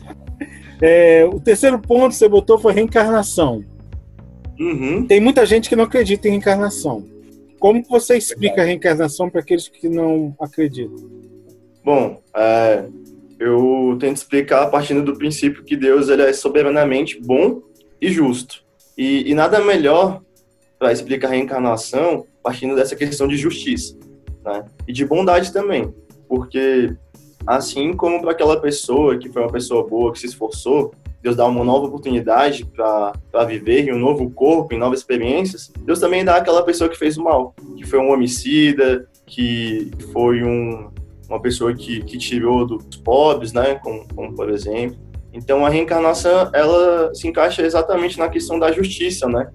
é, 0.81 1.25
o 1.25 1.39
terceiro 1.39 1.79
ponto 1.79 2.09
que 2.09 2.15
você 2.15 2.27
botou 2.27 2.57
foi 2.57 2.73
reencarnação. 2.73 3.63
Uhum. 4.59 5.05
Tem 5.05 5.21
muita 5.21 5.45
gente 5.45 5.69
que 5.69 5.75
não 5.75 5.85
acredita 5.85 6.27
em 6.27 6.31
reencarnação. 6.31 7.05
Como 7.59 7.83
você 7.87 8.17
explica 8.17 8.61
a 8.61 8.65
reencarnação 8.65 9.29
para 9.29 9.41
aqueles 9.41 9.67
que 9.67 9.87
não 9.87 10.35
acreditam? 10.41 11.09
Bom, 11.83 12.21
é, 12.35 12.85
eu 13.39 13.97
tento 13.99 14.17
explicar 14.17 14.67
partindo 14.67 15.01
do 15.01 15.17
princípio 15.17 15.63
que 15.63 15.77
Deus 15.77 16.09
ele 16.09 16.23
é 16.23 16.33
soberanamente 16.33 17.19
bom 17.21 17.61
e 18.01 18.11
justo. 18.11 18.63
E, 18.97 19.31
e 19.31 19.33
nada 19.33 19.61
melhor 19.61 20.21
para 20.77 20.91
explicar 20.91 21.29
a 21.29 21.31
reencarnação 21.31 22.25
partindo 22.43 22.75
dessa 22.75 22.95
questão 22.95 23.27
de 23.27 23.37
justiça 23.37 23.97
né? 24.43 24.65
e 24.87 24.91
de 24.91 25.05
bondade 25.05 25.53
também. 25.53 25.93
Porque, 26.27 26.95
assim 27.47 27.93
como 27.93 28.21
para 28.21 28.31
aquela 28.31 28.59
pessoa 28.59 29.17
que 29.17 29.29
foi 29.29 29.41
uma 29.41 29.51
pessoa 29.51 29.87
boa, 29.87 30.11
que 30.11 30.19
se 30.19 30.27
esforçou, 30.27 30.93
Deus 31.21 31.35
dá 31.35 31.45
uma 31.45 31.63
nova 31.63 31.87
oportunidade 31.87 32.65
para 32.65 33.45
viver 33.45 33.87
em 33.87 33.93
um 33.93 33.99
novo 33.99 34.29
corpo, 34.29 34.73
em 34.73 34.77
novas 34.77 34.99
experiências, 34.99 35.71
Deus 35.79 35.99
também 35.99 36.23
dá 36.23 36.35
aquela 36.35 36.63
pessoa 36.63 36.89
que 36.89 36.97
fez 36.97 37.17
o 37.17 37.23
mal, 37.23 37.53
que 37.77 37.85
foi 37.85 37.99
um 37.99 38.11
homicida, 38.11 39.07
que 39.25 39.91
foi 40.13 40.43
um, 40.43 40.89
uma 41.29 41.39
pessoa 41.39 41.73
que, 41.73 42.01
que 42.01 42.17
tirou 42.17 42.65
dos 42.65 42.97
pobres, 42.97 43.53
né, 43.53 43.75
como, 43.75 44.07
como 44.13 44.35
por 44.35 44.49
exemplo. 44.49 44.97
Então 45.31 45.65
a 45.65 45.69
reencarnação 45.69 46.49
ela 46.53 47.13
se 47.13 47.27
encaixa 47.27 47.61
exatamente 47.61 48.17
na 48.17 48.27
questão 48.27 48.57
da 48.57 48.71
justiça, 48.71 49.27
né? 49.27 49.49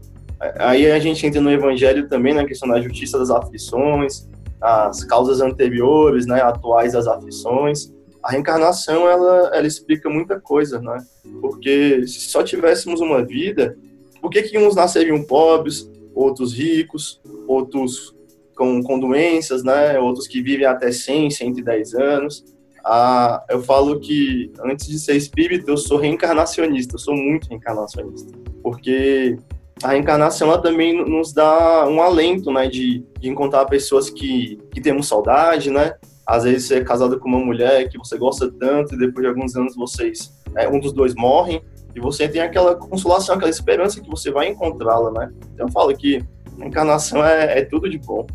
Aí 0.58 0.90
a 0.90 0.98
gente 0.98 1.26
entra 1.26 1.40
no 1.40 1.50
Evangelho 1.50 2.08
também 2.08 2.32
na 2.32 2.44
questão 2.44 2.68
da 2.68 2.80
justiça 2.80 3.18
das 3.18 3.30
aflições, 3.30 4.28
as 4.60 5.02
causas 5.04 5.40
anteriores, 5.40 6.26
né, 6.26 6.40
atuais 6.40 6.92
das 6.92 7.06
aflições. 7.06 7.92
A 8.22 8.30
reencarnação 8.30 9.08
ela, 9.08 9.50
ela 9.52 9.66
explica 9.66 10.08
muita 10.08 10.40
coisa, 10.40 10.80
né? 10.80 10.96
Porque 11.40 12.06
se 12.06 12.30
só 12.30 12.42
tivéssemos 12.42 13.00
uma 13.00 13.22
vida, 13.24 13.76
por 14.20 14.30
que 14.30 14.42
que 14.42 14.56
uns 14.56 14.74
nasceriam 14.74 15.22
pobres, 15.24 15.90
outros 16.14 16.54
ricos, 16.54 17.20
outros 17.46 18.14
com, 18.54 18.82
com 18.82 18.98
doenças, 18.98 19.62
né? 19.62 19.98
Outros 19.98 20.26
que 20.26 20.42
vivem 20.42 20.66
até 20.66 20.90
100, 20.90 21.30
110 21.30 21.94
anos. 21.94 22.44
Ah, 22.84 23.42
eu 23.48 23.62
falo 23.62 23.98
que 23.98 24.52
antes 24.62 24.86
de 24.86 24.98
ser 24.98 25.16
espírita, 25.16 25.70
eu 25.70 25.76
sou 25.76 25.96
reencarnacionista, 25.96 26.96
eu 26.96 26.98
sou 26.98 27.16
muito 27.16 27.48
reencarnacionista, 27.48 28.30
porque 28.62 29.38
a 29.82 29.88
reencarnação 29.88 30.48
ela 30.48 30.60
também 30.60 30.92
nos 30.92 31.32
dá 31.32 31.88
um 31.88 32.02
alento, 32.02 32.52
né, 32.52 32.68
de, 32.68 33.02
de 33.18 33.28
encontrar 33.28 33.64
pessoas 33.64 34.10
que, 34.10 34.58
que 34.70 34.82
temos 34.82 35.08
saudade, 35.08 35.70
né? 35.70 35.94
Às 36.26 36.44
vezes 36.44 36.68
você 36.68 36.76
é 36.76 36.84
casado 36.84 37.18
com 37.18 37.28
uma 37.28 37.38
mulher 37.38 37.88
que 37.88 37.98
você 37.98 38.16
gosta 38.18 38.50
tanto 38.50 38.94
e 38.94 38.98
depois 38.98 39.22
de 39.22 39.28
alguns 39.28 39.56
anos 39.56 39.74
vocês, 39.74 40.32
é, 40.56 40.68
um 40.68 40.78
dos 40.78 40.92
dois 40.92 41.14
morrem 41.14 41.62
e 41.94 42.00
você 42.00 42.28
tem 42.28 42.40
aquela 42.40 42.74
consolação, 42.74 43.34
aquela 43.34 43.50
esperança 43.50 44.00
que 44.00 44.10
você 44.10 44.30
vai 44.30 44.48
encontrá-la, 44.48 45.10
né? 45.10 45.32
Então 45.52 45.66
eu 45.66 45.72
falo 45.72 45.94
que 45.96 46.22
a 46.60 46.66
encarnação 46.66 47.24
é, 47.24 47.60
é 47.60 47.64
tudo 47.64 47.88
de 47.88 47.98
bom. 47.98 48.26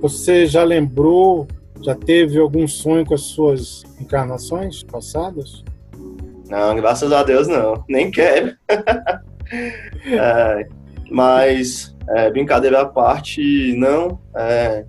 Você 0.00 0.46
já 0.46 0.62
lembrou, 0.62 1.46
já 1.82 1.94
teve 1.94 2.38
algum 2.38 2.68
sonho 2.68 3.04
com 3.04 3.14
as 3.14 3.22
suas 3.22 3.84
encarnações 4.00 4.82
passadas? 4.82 5.64
Não, 6.48 6.76
graças 6.76 7.10
a 7.12 7.22
Deus 7.22 7.48
não, 7.48 7.84
nem 7.88 8.10
quero. 8.10 8.54
é, 10.06 10.68
mas, 11.10 11.96
é, 12.10 12.30
brincadeira 12.30 12.82
à 12.82 12.84
parte, 12.84 13.74
não. 13.76 14.20
É, 14.36 14.84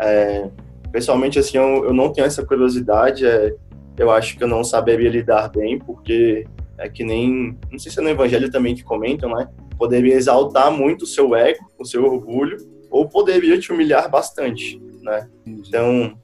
é, 0.00 0.50
pessoalmente, 0.90 1.38
assim, 1.38 1.58
eu, 1.58 1.84
eu, 1.84 1.92
não 1.92 2.12
tenho 2.12 2.26
essa 2.26 2.44
curiosidade. 2.44 3.26
É, 3.26 3.54
eu 3.98 4.10
acho 4.10 4.36
que 4.36 4.44
eu 4.44 4.48
não 4.48 4.64
saberia 4.64 5.10
lidar 5.10 5.48
bem, 5.50 5.78
porque 5.78 6.46
é 6.78 6.88
que 6.88 7.04
nem. 7.04 7.58
Não 7.70 7.78
sei 7.78 7.92
se 7.92 7.98
é 7.98 8.02
no 8.02 8.08
Evangelho 8.08 8.50
também 8.50 8.74
que 8.74 8.82
comentam, 8.82 9.34
né? 9.34 9.48
Poderia 9.76 10.14
exaltar 10.14 10.70
muito 10.70 11.02
o 11.02 11.06
seu 11.06 11.34
ego, 11.34 11.70
o 11.78 11.84
seu 11.84 12.04
orgulho, 12.04 12.56
ou 12.92 13.08
poderia 13.08 13.58
te 13.58 13.72
humilhar 13.72 14.08
bastante, 14.10 14.80
né? 15.00 15.26
Então, 15.46 16.14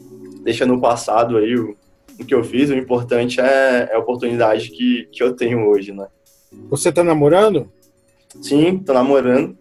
deixa 0.44 0.66
no 0.66 0.78
passado 0.78 1.38
aí 1.38 1.56
o, 1.56 1.74
o 2.20 2.24
que 2.24 2.34
eu 2.34 2.44
fiz, 2.44 2.68
o 2.68 2.74
importante 2.74 3.40
é, 3.40 3.88
é 3.90 3.94
a 3.94 3.98
oportunidade 3.98 4.68
que, 4.68 5.08
que 5.10 5.22
eu 5.22 5.34
tenho 5.34 5.66
hoje, 5.66 5.92
né? 5.92 6.06
Você 6.68 6.92
tá 6.92 7.02
namorando? 7.02 7.72
Sim, 8.42 8.78
tô 8.78 8.92
namorando. 8.92 9.56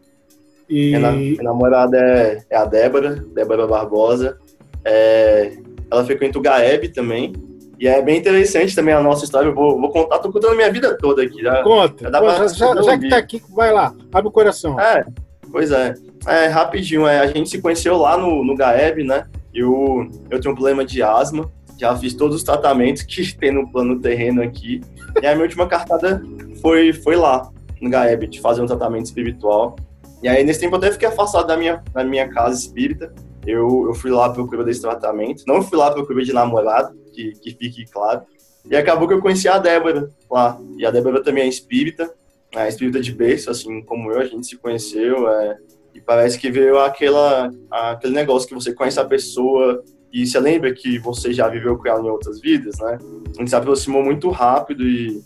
E... 0.70 0.98
Minha, 0.98 1.12
minha 1.14 1.44
namorada 1.44 1.98
é, 1.98 2.44
é, 2.50 2.58
a 2.58 2.66
Débora, 2.66 3.26
Débora 3.34 3.66
Barbosa. 3.66 4.38
É, 4.84 5.58
ela 5.90 6.04
frequenta 6.04 6.38
o 6.38 6.42
Gaeb 6.42 6.90
também. 6.90 7.34
E 7.80 7.88
é 7.88 8.02
bem 8.02 8.18
interessante 8.18 8.76
também 8.76 8.94
a 8.94 9.02
nossa 9.02 9.24
história. 9.24 9.48
Eu 9.48 9.56
vou, 9.56 9.80
vou 9.80 9.92
contar, 9.92 10.20
tô 10.20 10.32
contando 10.32 10.54
a 10.54 10.56
minha 10.56 10.72
vida 10.72 10.98
toda 10.98 11.24
aqui. 11.24 11.42
Já, 11.42 11.64
Conta. 11.64 12.12
Já, 12.12 12.48
já, 12.48 12.82
já 12.82 12.98
que 12.98 13.10
tá 13.10 13.18
aqui, 13.18 13.42
vai 13.50 13.72
lá, 13.72 13.94
abre 14.12 14.28
o 14.28 14.32
coração. 14.32 14.78
É, 14.80 15.06
pois 15.52 15.72
é. 15.72 15.94
É, 16.28 16.48
rapidinho, 16.48 17.08
é, 17.08 17.20
a 17.20 17.28
gente 17.28 17.50
se 17.50 17.62
conheceu 17.62 17.96
lá 17.98 18.18
no, 18.18 18.44
no 18.44 18.54
Gaeb, 18.54 19.02
né? 19.02 19.26
Eu, 19.54 20.08
eu 20.30 20.42
tenho 20.42 20.52
um 20.52 20.56
problema 20.56 20.84
de 20.84 21.02
asma, 21.02 21.50
já 21.80 21.96
fiz 21.96 22.14
todos 22.14 22.36
os 22.36 22.44
tratamentos 22.44 23.04
que 23.04 23.32
tem 23.40 23.52
no 23.52 23.72
plano 23.72 24.00
terreno 24.00 24.44
aqui. 24.44 24.82
E 25.22 25.26
a 25.26 25.32
minha 25.32 25.44
última 25.44 25.68
cartada 25.68 26.22
foi, 26.62 26.92
foi 26.92 27.16
lá, 27.16 27.50
no 27.80 27.90
Gaeb, 27.90 28.28
de 28.28 28.42
fazer 28.42 28.62
um 28.62 28.66
tratamento 28.66 29.06
espiritual. 29.06 29.78
E 30.22 30.28
aí, 30.28 30.44
nesse 30.44 30.60
tempo, 30.60 30.76
eu 30.76 30.80
até 30.80 30.92
fiquei 30.92 31.08
afastado 31.08 31.48
da 31.48 31.56
minha, 31.56 31.82
da 31.94 32.04
minha 32.04 32.28
casa 32.28 32.60
espírita. 32.60 33.14
Eu, 33.46 33.86
eu 33.88 33.94
fui 33.94 34.12
lá 34.12 34.30
procura 34.30 34.66
desse 34.66 34.82
tratamento. 34.82 35.44
Não 35.48 35.62
fui 35.62 35.78
lá 35.78 35.92
procura 35.92 36.26
de 36.26 36.34
namorado, 36.34 36.94
que, 37.14 37.32
que 37.34 37.52
fique 37.52 37.86
claro. 37.86 38.24
E 38.70 38.76
acabou 38.76 39.08
que 39.08 39.14
eu 39.14 39.22
conheci 39.22 39.48
a 39.48 39.58
Débora 39.58 40.10
lá. 40.30 40.60
E 40.78 40.86
a 40.86 40.92
Débora 40.92 41.24
também 41.24 41.44
é 41.44 41.48
espírita, 41.48 42.14
é 42.54 42.68
espírita 42.68 43.00
de 43.00 43.14
berço, 43.14 43.50
assim 43.50 43.82
como 43.82 44.12
eu, 44.12 44.20
a 44.20 44.26
gente 44.26 44.46
se 44.46 44.58
conheceu. 44.58 45.30
É, 45.30 45.58
e 45.98 46.02
parece 46.02 46.38
que 46.38 46.52
veio 46.52 46.78
aquela, 46.78 47.52
aquele 47.72 48.14
negócio 48.14 48.48
que 48.48 48.54
você 48.54 48.72
conhece 48.72 49.00
a 49.00 49.06
pessoa 49.06 49.84
e 50.14 50.28
você 50.28 50.40
lembra 50.40 50.72
que 50.72 51.00
você 51.00 51.34
já 51.34 51.50
viveu 51.50 51.76
com 51.76 51.88
ela 51.88 52.06
em 52.06 52.10
outras 52.10 52.40
vidas, 52.40 52.78
né? 52.80 53.00
A 53.36 53.40
gente 53.40 53.50
se 53.50 53.56
aproximou 53.56 54.04
muito 54.04 54.30
rápido 54.30 54.88
e, 54.88 55.20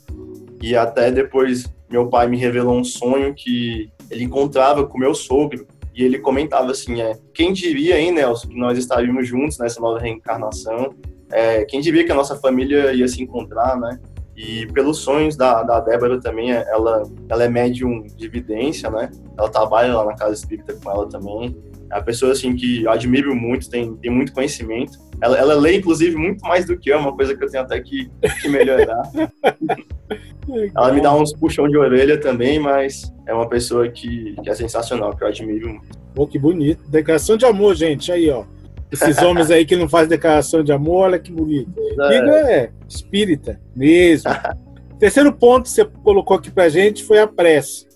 e 0.61 0.73
até 0.73 1.11
depois 1.11 1.65
meu 1.89 2.07
pai 2.07 2.27
me 2.27 2.37
revelou 2.37 2.77
um 2.77 2.85
sonho 2.85 3.35
que 3.35 3.91
ele 4.09 4.23
encontrava 4.23 4.87
com 4.87 4.97
meu 4.97 5.13
sogro 5.13 5.67
e 5.93 6.03
ele 6.05 6.19
comentava 6.19 6.71
assim, 6.71 7.01
é, 7.01 7.19
quem 7.33 7.51
diria, 7.51 7.99
hein, 7.99 8.13
Nelson, 8.13 8.47
que 8.47 8.57
nós 8.57 8.77
estaríamos 8.77 9.27
juntos 9.27 9.59
nessa 9.59 9.81
nova 9.81 9.99
reencarnação? 9.99 10.95
É, 11.29 11.65
quem 11.65 11.81
diria 11.81 12.05
que 12.05 12.11
a 12.13 12.15
nossa 12.15 12.37
família 12.37 12.93
ia 12.93 13.07
se 13.09 13.21
encontrar, 13.21 13.77
né? 13.77 13.99
E 14.41 14.65
pelos 14.73 14.97
sonhos 14.97 15.35
da, 15.37 15.61
da 15.61 15.79
Débora 15.79 16.19
também, 16.19 16.51
é, 16.51 16.65
ela, 16.67 17.03
ela 17.29 17.43
é 17.43 17.47
médium 17.47 18.07
de 18.17 18.25
evidência, 18.25 18.89
né? 18.89 19.11
Ela 19.37 19.47
trabalha 19.49 19.95
lá 19.95 20.03
na 20.03 20.15
casa 20.15 20.33
espírita 20.33 20.73
com 20.73 20.89
ela 20.89 21.07
também. 21.07 21.55
É 21.91 21.95
uma 21.95 22.01
pessoa, 22.01 22.31
assim, 22.31 22.55
que 22.55 22.83
eu 22.83 22.89
admiro 22.89 23.35
muito, 23.35 23.69
tem, 23.69 23.95
tem 23.97 24.09
muito 24.09 24.33
conhecimento. 24.33 24.97
Ela, 25.21 25.37
ela 25.37 25.53
lê, 25.53 25.77
inclusive, 25.77 26.15
muito 26.15 26.41
mais 26.43 26.65
do 26.65 26.75
que 26.75 26.89
eu, 26.89 26.97
uma 26.97 27.15
coisa 27.15 27.37
que 27.37 27.43
eu 27.43 27.49
tenho 27.51 27.63
até 27.63 27.79
que, 27.81 28.09
que 28.41 28.49
melhorar. 28.49 29.03
ela 30.75 30.91
me 30.91 31.01
dá 31.01 31.13
uns 31.13 31.33
puxão 31.33 31.67
de 31.67 31.77
orelha 31.77 32.19
também, 32.19 32.57
mas 32.57 33.13
é 33.27 33.33
uma 33.35 33.47
pessoa 33.47 33.87
que, 33.89 34.35
que 34.43 34.49
é 34.49 34.55
sensacional, 34.55 35.15
que 35.15 35.23
eu 35.23 35.27
admiro 35.27 35.69
muito. 35.69 35.99
Pô, 36.15 36.25
que 36.25 36.39
bonito. 36.39 36.81
Declaração 36.89 37.37
de 37.37 37.45
amor, 37.45 37.75
gente, 37.75 38.11
aí, 38.11 38.27
ó. 38.31 38.43
Esses 38.91 39.17
homens 39.19 39.49
aí 39.49 39.65
que 39.65 39.75
não 39.75 39.87
fazem 39.87 40.09
declaração 40.09 40.63
de 40.63 40.71
amor, 40.71 41.05
olha 41.05 41.19
que 41.19 41.31
bonito. 41.31 41.71
É. 41.79 42.17
Igor 42.17 42.33
é 42.33 42.71
espírita 42.87 43.59
mesmo. 43.75 44.29
Terceiro 44.99 45.33
ponto 45.33 45.63
que 45.63 45.69
você 45.69 45.85
colocou 45.85 46.37
aqui 46.37 46.51
pra 46.51 46.69
gente 46.69 47.03
foi 47.03 47.19
a 47.19 47.27
prece. 47.27 47.87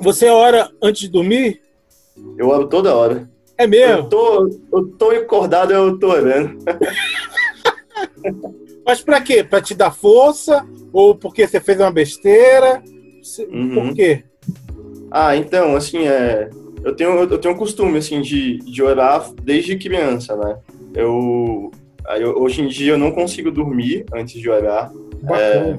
Você 0.00 0.28
ora 0.28 0.70
antes 0.82 1.02
de 1.02 1.08
dormir? 1.08 1.60
Eu 2.38 2.48
oro 2.48 2.68
toda 2.68 2.94
hora. 2.94 3.28
É 3.58 3.66
mesmo? 3.66 3.98
Eu 3.98 4.08
tô, 4.08 4.48
eu 4.72 4.86
tô 4.96 5.10
acordado, 5.10 5.72
eu 5.72 5.98
tô 5.98 6.08
orando. 6.08 6.58
Mas 8.86 9.02
pra 9.02 9.20
quê? 9.20 9.44
Pra 9.44 9.60
te 9.60 9.74
dar 9.74 9.90
força? 9.90 10.64
Ou 10.92 11.14
porque 11.14 11.46
você 11.46 11.60
fez 11.60 11.78
uma 11.78 11.90
besteira? 11.90 12.82
Uhum. 13.50 13.74
Por 13.74 13.94
quê? 13.94 14.24
Ah, 15.10 15.36
então, 15.36 15.76
assim, 15.76 16.06
é, 16.06 16.48
eu 16.84 16.94
tenho 16.94 17.10
eu 17.10 17.38
tenho 17.38 17.54
um 17.54 17.56
costume 17.56 17.98
assim 17.98 18.20
de, 18.20 18.58
de 18.58 18.82
orar 18.82 19.30
desde 19.42 19.76
criança, 19.76 20.36
né? 20.36 20.58
Eu, 20.94 21.70
eu 22.18 22.36
hoje 22.38 22.62
em 22.62 22.68
dia 22.68 22.92
eu 22.92 22.98
não 22.98 23.10
consigo 23.12 23.50
dormir 23.50 24.04
antes 24.12 24.40
de 24.40 24.48
orar. 24.48 24.92
É, 25.28 25.78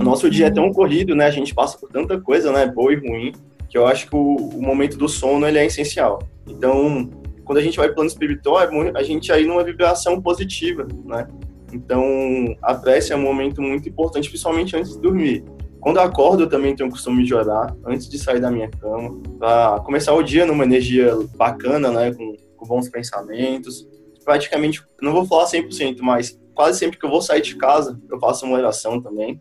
o 0.00 0.02
nosso 0.02 0.30
dia 0.30 0.46
é 0.46 0.50
tão 0.50 0.72
corrido, 0.72 1.14
né? 1.14 1.26
A 1.26 1.30
gente 1.30 1.54
passa 1.54 1.76
por 1.76 1.90
tanta 1.90 2.18
coisa, 2.20 2.50
né? 2.52 2.66
Boa 2.66 2.92
e 2.92 2.96
ruim, 2.96 3.32
que 3.68 3.76
eu 3.76 3.86
acho 3.86 4.08
que 4.08 4.16
o, 4.16 4.36
o 4.36 4.62
momento 4.62 4.96
do 4.96 5.08
sono 5.08 5.46
ele 5.46 5.58
é 5.58 5.66
essencial. 5.66 6.22
Então, 6.46 7.10
quando 7.44 7.58
a 7.58 7.62
gente 7.62 7.76
vai 7.76 7.86
para 7.86 7.92
o 7.92 7.94
plano 7.96 8.08
espiritual, 8.08 8.60
é 8.60 8.92
a 8.94 9.02
gente 9.02 9.30
aí 9.30 9.44
numa 9.44 9.62
vibração 9.62 10.20
positiva, 10.20 10.86
né? 11.04 11.28
Então, 11.72 12.56
a 12.62 12.74
prece 12.74 13.12
é 13.12 13.16
um 13.16 13.22
momento 13.22 13.60
muito 13.60 13.88
importante, 13.88 14.28
principalmente 14.28 14.76
antes 14.76 14.92
de 14.92 15.00
dormir. 15.00 15.44
Quando 15.86 15.98
eu 15.98 16.02
acordo, 16.02 16.42
eu 16.42 16.48
também 16.48 16.74
tenho 16.74 16.88
o 16.88 16.92
costume 16.92 17.22
de 17.22 17.32
orar 17.32 17.72
antes 17.86 18.08
de 18.08 18.18
sair 18.18 18.40
da 18.40 18.50
minha 18.50 18.68
cama, 18.68 19.22
para 19.38 19.78
começar 19.84 20.12
o 20.14 20.20
dia 20.20 20.44
numa 20.44 20.64
energia 20.64 21.16
bacana, 21.36 21.92
né, 21.92 22.12
com, 22.12 22.34
com 22.56 22.66
bons 22.66 22.88
pensamentos. 22.88 23.86
Praticamente, 24.24 24.82
não 25.00 25.12
vou 25.12 25.24
falar 25.24 25.44
100%, 25.44 25.98
mas 26.00 26.36
quase 26.56 26.80
sempre 26.80 26.98
que 26.98 27.06
eu 27.06 27.08
vou 27.08 27.22
sair 27.22 27.40
de 27.40 27.54
casa, 27.54 27.96
eu 28.10 28.18
faço 28.18 28.44
uma 28.44 28.56
oração 28.56 29.00
também. 29.00 29.38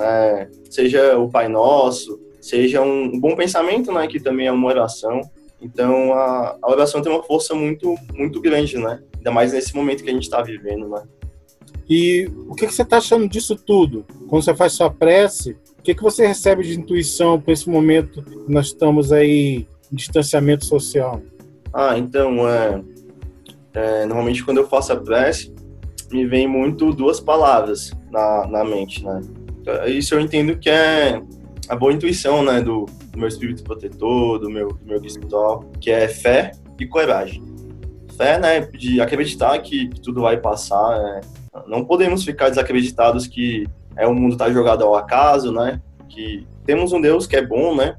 É, 0.00 0.48
seja 0.70 1.18
o 1.18 1.28
Pai 1.28 1.46
Nosso, 1.46 2.18
seja 2.40 2.80
um 2.80 3.20
bom 3.20 3.36
pensamento, 3.36 3.92
né, 3.92 4.06
que 4.06 4.18
também 4.18 4.46
é 4.46 4.52
uma 4.52 4.68
oração. 4.68 5.20
Então, 5.60 6.14
a, 6.14 6.56
a 6.62 6.70
oração 6.70 7.02
tem 7.02 7.12
uma 7.12 7.22
força 7.22 7.54
muito, 7.54 7.96
muito 8.14 8.40
grande, 8.40 8.78
né? 8.78 9.02
Ainda 9.18 9.30
mais 9.30 9.52
nesse 9.52 9.76
momento 9.76 10.02
que 10.02 10.08
a 10.08 10.14
gente 10.14 10.22
está 10.22 10.40
vivendo, 10.40 10.88
né? 10.88 11.02
E 11.86 12.30
o 12.48 12.54
que, 12.54 12.66
que 12.66 12.72
você 12.72 12.80
está 12.80 12.96
achando 12.96 13.28
disso 13.28 13.54
tudo? 13.54 14.06
Quando 14.26 14.42
você 14.42 14.54
faz 14.54 14.72
sua 14.72 14.90
prece, 14.90 15.54
o 15.82 15.84
que, 15.84 15.96
que 15.96 16.02
você 16.02 16.24
recebe 16.24 16.62
de 16.62 16.78
intuição 16.78 17.40
para 17.40 17.52
esse 17.52 17.68
momento 17.68 18.22
que 18.22 18.52
nós 18.52 18.66
estamos 18.66 19.10
aí 19.10 19.66
em 19.92 19.96
distanciamento 19.96 20.64
social? 20.64 21.20
Ah, 21.74 21.98
então, 21.98 22.48
é, 22.48 22.80
é, 23.74 24.06
normalmente 24.06 24.44
quando 24.44 24.58
eu 24.58 24.68
faço 24.68 24.92
a 24.92 24.96
prece, 24.96 25.52
me 26.12 26.24
vem 26.24 26.46
muito 26.46 26.92
duas 26.92 27.18
palavras 27.18 27.90
na, 28.12 28.46
na 28.46 28.64
mente, 28.64 29.04
né? 29.04 29.22
Isso 29.88 30.14
eu 30.14 30.20
entendo 30.20 30.56
que 30.56 30.70
é 30.70 31.20
a 31.68 31.74
boa 31.74 31.92
intuição, 31.92 32.44
né, 32.44 32.60
do, 32.60 32.86
do 33.10 33.18
meu 33.18 33.26
espírito 33.26 33.64
protetor, 33.64 34.38
do 34.38 34.48
meu, 34.48 34.68
do 34.68 34.86
meu 34.86 35.04
espiritual, 35.04 35.68
que 35.80 35.90
é 35.90 36.06
fé 36.06 36.52
e 36.78 36.86
coragem. 36.86 37.42
Fé, 38.16 38.38
né, 38.38 38.60
de 38.60 39.00
acreditar 39.00 39.58
que, 39.58 39.88
que 39.88 40.00
tudo 40.00 40.20
vai 40.20 40.36
passar, 40.36 40.96
é, 40.96 41.20
não 41.66 41.84
podemos 41.84 42.24
ficar 42.24 42.50
desacreditados 42.50 43.26
que 43.26 43.66
é 43.96 44.06
o 44.06 44.14
mundo 44.14 44.32
está 44.32 44.50
jogado 44.50 44.84
ao 44.84 44.94
acaso, 44.94 45.52
né? 45.52 45.80
Que 46.08 46.46
temos 46.64 46.92
um 46.92 47.00
Deus 47.00 47.26
que 47.26 47.36
é 47.36 47.44
bom, 47.44 47.74
né? 47.74 47.96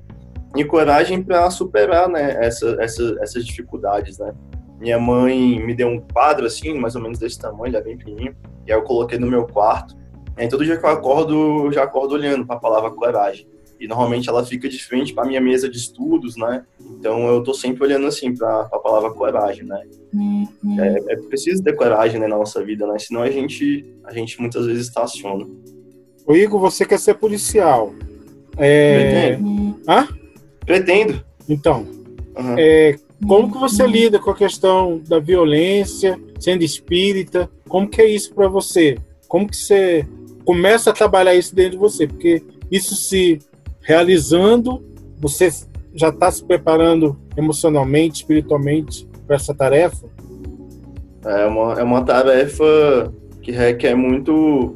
E 0.56 0.64
coragem 0.64 1.22
para 1.22 1.50
superar, 1.50 2.08
né? 2.08 2.46
Essa, 2.46 2.78
essa, 2.80 3.18
essas 3.22 3.46
dificuldades, 3.46 4.20
né? 4.20 4.34
Minha 4.80 5.00
mãe 5.00 5.60
me 5.64 5.74
deu 5.74 5.88
um 5.88 6.00
quadro 6.00 6.46
assim, 6.46 6.74
mais 6.74 6.96
ou 6.96 7.02
menos 7.02 7.18
desse 7.18 7.40
tamanho, 7.40 7.68
ele 7.68 7.78
é 7.78 7.82
bem 7.82 7.98
pequenininho, 7.98 8.36
e 8.68 8.72
aí 8.72 8.78
eu 8.78 8.84
coloquei 8.84 9.18
no 9.18 9.28
meu 9.28 9.46
quarto. 9.48 9.96
E 10.38 10.48
todo 10.48 10.66
dia 10.66 10.78
que 10.78 10.86
eu 10.86 10.90
acordo, 10.90 11.66
eu 11.66 11.72
já 11.72 11.84
acordo 11.84 12.16
olhando 12.16 12.46
para 12.46 12.56
a 12.56 12.60
palavra 12.60 12.92
coragem. 12.92 13.48
E 13.80 13.88
normalmente 13.88 14.30
ela 14.30 14.46
fica 14.46 14.70
de 14.70 14.82
frente 14.84 15.14
para 15.14 15.26
minha 15.26 15.42
mesa 15.42 15.70
de 15.70 15.78
estudos, 15.78 16.38
né? 16.38 16.64
Então 16.80 17.28
eu 17.28 17.44
tô 17.44 17.54
sempre 17.54 17.84
olhando 17.84 18.08
assim 18.08 18.34
para 18.34 18.62
a 18.72 18.80
palavra 18.80 19.12
coragem, 19.12 19.66
né? 19.66 19.82
Uhum. 20.14 20.48
É, 20.80 21.14
é, 21.14 21.16
preciso 21.18 21.62
ter 21.62 21.76
coragem 21.76 22.20
né, 22.20 22.28
na 22.28 22.38
nossa 22.38 22.64
vida, 22.64 22.88
né? 22.88 22.98
Senão 22.98 23.22
a 23.22 23.30
gente, 23.30 23.86
a 24.06 24.14
gente 24.14 24.40
muitas 24.40 24.66
vezes 24.66 24.88
estaciona. 24.88 25.46
O 26.26 26.36
Igor, 26.36 26.60
você 26.60 26.86
quer 26.86 27.00
ser 27.00 27.16
policial. 27.16 27.94
É... 28.58 29.36
Pretendo. 29.36 29.80
Hã? 29.88 30.08
Pretendo. 30.66 31.24
Então, 31.50 31.86
uhum. 32.38 32.56
é, 32.58 32.96
como 33.28 33.52
que 33.52 33.58
você 33.58 33.86
lida 33.86 34.20
com 34.20 34.32
a 34.32 34.36
questão 34.36 35.02
da 35.08 35.20
violência, 35.20 36.20
sendo 36.40 36.64
espírita? 36.64 37.50
Como 37.68 37.88
que 37.88 38.02
é 38.02 38.08
isso 38.08 38.34
para 38.34 38.48
você? 38.48 38.98
Como 39.28 39.48
que 39.48 39.58
você 39.58 40.06
começa 40.46 40.90
a 40.90 40.94
trabalhar 40.94 41.36
isso 41.36 41.56
dentro 41.56 41.72
de 41.72 41.78
você? 41.78 42.08
Porque 42.08 42.44
isso 42.72 42.96
se 42.96 43.40
realizando, 43.82 44.84
você 45.20 45.50
já 45.94 46.10
está 46.10 46.32
se 46.32 46.44
preparando 46.44 47.18
emocionalmente, 47.36 48.22
espiritualmente 48.22 49.08
para 49.26 49.36
essa 49.36 49.54
tarefa? 49.54 50.08
É 51.26 51.46
uma, 51.46 51.80
é 51.80 51.84
uma 51.84 52.04
tarefa 52.04 53.14
que 53.42 53.52
requer 53.52 53.96
muito 53.96 54.76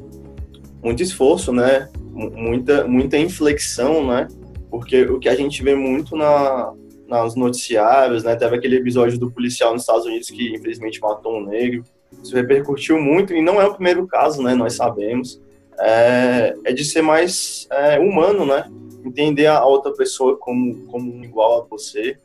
muito 0.88 1.04
esforço, 1.04 1.52
né? 1.52 1.90
Muita, 2.14 2.88
muita 2.88 3.18
inflexão, 3.18 4.08
né? 4.08 4.28
Porque 4.72 5.04
o 5.04 5.20
que 5.20 5.28
a 5.28 5.36
gente 5.36 5.62
vê 5.62 5.76
muito 5.76 6.16
na, 6.16 6.74
nos 7.08 7.36
noticiários, 7.36 8.24
né? 8.24 8.36
Teve 8.36 8.56
aquele 8.56 8.78
episódio 8.78 9.20
do 9.20 9.30
policial 9.30 9.74
nos 9.74 9.82
Estados 9.82 10.06
Unidos 10.06 10.30
que 10.30 10.56
infelizmente 10.56 11.02
matou 11.02 11.38
um 11.38 11.46
negro. 11.46 11.84
Isso 12.24 12.34
repercutiu 12.34 13.00
muito 13.00 13.34
e 13.34 13.42
não 13.42 13.62
é 13.62 13.66
o 13.66 13.74
primeiro 13.74 14.08
caso, 14.08 14.42
né? 14.42 14.56
Nós 14.56 14.74
sabemos. 14.74 15.42
É, 15.80 16.56
é 16.66 16.74
de 16.74 16.84
ser 16.84 17.04
mais 17.04 17.68
é, 17.70 18.00
humano, 18.00 18.46
né? 18.46 18.66
Entender 19.06 19.48
a 19.48 19.64
outra 19.66 19.94
pessoa 19.94 20.38
como, 20.38 20.88
como 20.88 21.24
igual 21.24 21.62
a 21.62 21.66
você. 21.66 22.18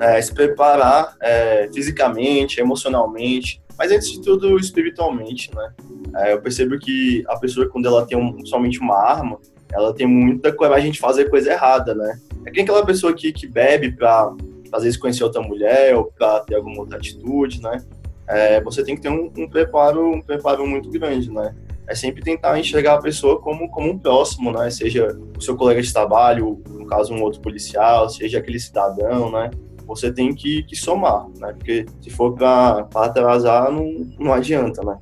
É, 0.00 0.20
se 0.20 0.34
preparar 0.34 1.16
é, 1.22 1.68
fisicamente, 1.72 2.58
emocionalmente, 2.58 3.62
mas 3.78 3.92
antes 3.92 4.10
de 4.10 4.20
tudo 4.22 4.58
espiritualmente, 4.58 5.54
né? 5.54 5.72
É, 6.16 6.32
eu 6.32 6.40
percebo 6.40 6.78
que 6.78 7.24
a 7.28 7.36
pessoa, 7.36 7.68
quando 7.68 7.86
ela 7.86 8.06
tem 8.06 8.16
um, 8.16 8.44
somente 8.46 8.78
uma 8.80 8.96
arma, 8.96 9.38
ela 9.72 9.92
tem 9.92 10.06
muita 10.06 10.52
coragem 10.52 10.90
de 10.90 11.00
fazer 11.00 11.28
coisa 11.28 11.50
errada, 11.50 11.94
né? 11.94 12.18
É 12.46 12.50
que 12.50 12.60
aquela 12.60 12.84
pessoa 12.84 13.12
que, 13.12 13.32
que 13.32 13.46
bebe 13.46 13.92
pra, 13.92 14.32
às 14.72 14.84
vezes, 14.84 14.98
conhecer 14.98 15.24
outra 15.24 15.42
mulher 15.42 15.96
ou 15.96 16.04
pra 16.04 16.40
ter 16.40 16.54
alguma 16.54 16.80
outra 16.80 16.96
atitude, 16.96 17.60
né? 17.60 17.82
É, 18.28 18.60
você 18.60 18.84
tem 18.84 18.94
que 18.94 19.02
ter 19.02 19.10
um, 19.10 19.30
um, 19.36 19.48
preparo, 19.48 20.10
um 20.10 20.22
preparo 20.22 20.66
muito 20.66 20.88
grande, 20.90 21.30
né? 21.30 21.54
É 21.86 21.94
sempre 21.94 22.22
tentar 22.22 22.58
enxergar 22.58 22.94
a 22.94 23.02
pessoa 23.02 23.40
como, 23.40 23.68
como 23.68 23.90
um 23.90 23.98
próximo, 23.98 24.52
né? 24.52 24.70
Seja 24.70 25.18
o 25.36 25.40
seu 25.40 25.56
colega 25.56 25.82
de 25.82 25.92
trabalho, 25.92 26.62
no 26.68 26.86
caso 26.86 27.12
um 27.12 27.22
outro 27.22 27.40
policial, 27.40 28.08
seja 28.08 28.38
aquele 28.38 28.58
cidadão, 28.58 29.30
né? 29.30 29.50
Você 29.86 30.10
tem 30.10 30.34
que, 30.34 30.62
que 30.62 30.76
somar, 30.76 31.26
né? 31.38 31.52
Porque 31.52 31.84
se 32.00 32.08
for 32.08 32.32
para 32.34 32.88
atrasar, 32.94 33.70
não, 33.70 33.86
não 34.18 34.32
adianta, 34.32 34.82
né? 34.82 34.96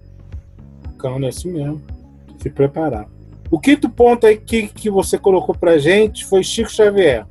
Calma, 1.02 1.26
é 1.26 1.28
assim 1.30 1.50
mesmo. 1.50 1.82
Se 2.38 2.48
preparar. 2.48 3.08
O 3.50 3.58
quinto 3.58 3.90
ponto 3.90 4.24
aí 4.24 4.38
que, 4.38 4.68
que 4.68 4.88
você 4.88 5.18
colocou 5.18 5.54
pra 5.54 5.76
gente 5.76 6.24
foi 6.24 6.44
Chico 6.44 6.70
Xavier. 6.70 7.26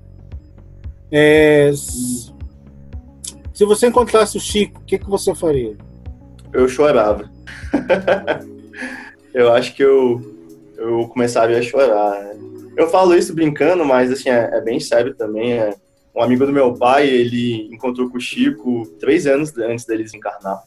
É, 1.09 1.71
se 1.73 3.65
você 3.65 3.87
encontrasse 3.87 4.35
o 4.37 4.41
Chico, 4.41 4.81
o 4.81 4.83
que, 4.83 4.99
que 4.99 5.09
você 5.09 5.33
faria? 5.33 5.75
Eu 6.51 6.67
chorava. 6.67 7.31
eu 9.33 9.53
acho 9.53 9.73
que 9.73 9.83
eu, 9.83 10.21
eu 10.77 11.07
começaria 11.07 11.57
a 11.57 11.61
chorar. 11.61 12.23
Né? 12.23 12.39
Eu 12.75 12.89
falo 12.89 13.15
isso 13.15 13.33
brincando, 13.33 13.85
mas 13.85 14.11
assim, 14.11 14.29
é, 14.29 14.49
é 14.53 14.61
bem 14.61 14.79
sério 14.81 15.15
também. 15.15 15.53
É, 15.53 15.73
um 16.13 16.21
amigo 16.21 16.45
do 16.45 16.51
meu 16.51 16.73
pai, 16.73 17.07
ele 17.07 17.73
encontrou 17.73 18.09
com 18.09 18.17
o 18.17 18.21
Chico 18.21 18.85
três 18.99 19.25
anos 19.25 19.57
antes 19.57 19.85
dele 19.85 20.03
desencarnar. 20.03 20.61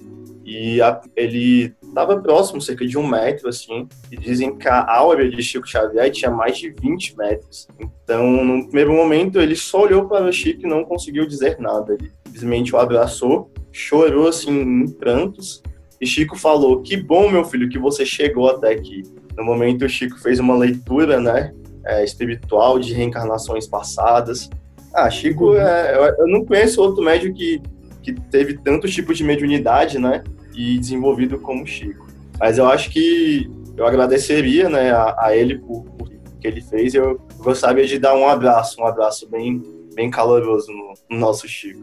E 0.44 0.80
a, 0.80 1.00
ele 1.14 1.74
estava 1.82 2.18
próximo, 2.18 2.62
cerca 2.62 2.86
de 2.86 2.96
um 2.96 3.06
metro, 3.06 3.48
assim. 3.48 3.86
E 4.10 4.16
dizem 4.16 4.56
que 4.56 4.66
a 4.66 4.90
áurea 4.90 5.28
de 5.28 5.42
Chico 5.42 5.68
Xavier 5.68 6.10
tinha 6.10 6.30
mais 6.30 6.56
de 6.56 6.70
20 6.70 7.16
metros. 7.18 7.68
Então, 7.78 8.42
no 8.42 8.64
primeiro 8.64 8.94
momento, 8.94 9.38
ele 9.38 9.54
só 9.54 9.82
olhou 9.82 10.08
para 10.08 10.24
o 10.24 10.32
Chico 10.32 10.62
e 10.62 10.68
não 10.68 10.82
conseguiu 10.82 11.26
dizer 11.26 11.58
nada. 11.58 11.92
Ele 11.92 12.10
simplesmente 12.24 12.74
o 12.74 12.78
abraçou, 12.78 13.50
chorou, 13.70 14.28
assim, 14.28 14.50
em 14.50 14.88
prantos. 14.88 15.62
E 16.00 16.06
Chico 16.06 16.38
falou: 16.38 16.80
Que 16.80 16.96
bom, 16.96 17.30
meu 17.30 17.44
filho, 17.44 17.68
que 17.68 17.78
você 17.78 18.06
chegou 18.06 18.48
até 18.48 18.72
aqui. 18.72 19.02
No 19.36 19.44
momento, 19.44 19.84
o 19.84 19.88
Chico 19.88 20.18
fez 20.18 20.38
uma 20.38 20.56
leitura, 20.56 21.20
né? 21.20 21.54
É, 21.86 22.02
espiritual 22.02 22.78
de 22.78 22.94
reencarnações 22.94 23.66
passadas 23.66 24.48
ah, 24.94 25.10
Chico, 25.10 25.56
é, 25.56 26.14
eu 26.18 26.26
não 26.26 26.44
conheço 26.44 26.80
outro 26.80 27.02
médico 27.02 27.34
que, 27.34 27.60
que 28.02 28.12
teve 28.12 28.58
tantos 28.58 28.94
tipos 28.94 29.18
de 29.18 29.24
mediunidade, 29.24 29.98
né? 29.98 30.22
E 30.54 30.78
desenvolvido 30.78 31.38
como 31.38 31.66
Chico. 31.66 32.06
Mas 32.38 32.58
eu 32.58 32.66
acho 32.66 32.90
que 32.90 33.50
eu 33.76 33.86
agradeceria, 33.86 34.68
né, 34.68 34.92
a, 34.92 35.16
a 35.18 35.36
ele 35.36 35.58
por, 35.58 35.84
por 35.84 36.08
que 36.44 36.48
ele 36.48 36.60
fez. 36.60 36.94
Eu 36.94 37.18
gostaria 37.38 37.86
de 37.86 37.98
dar 37.98 38.14
um 38.14 38.28
abraço, 38.28 38.80
um 38.80 38.86
abraço 38.86 39.28
bem, 39.28 39.62
bem 39.94 40.10
caloroso 40.10 40.70
no, 40.70 40.94
no 41.10 41.18
nosso 41.18 41.48
Chico. 41.48 41.80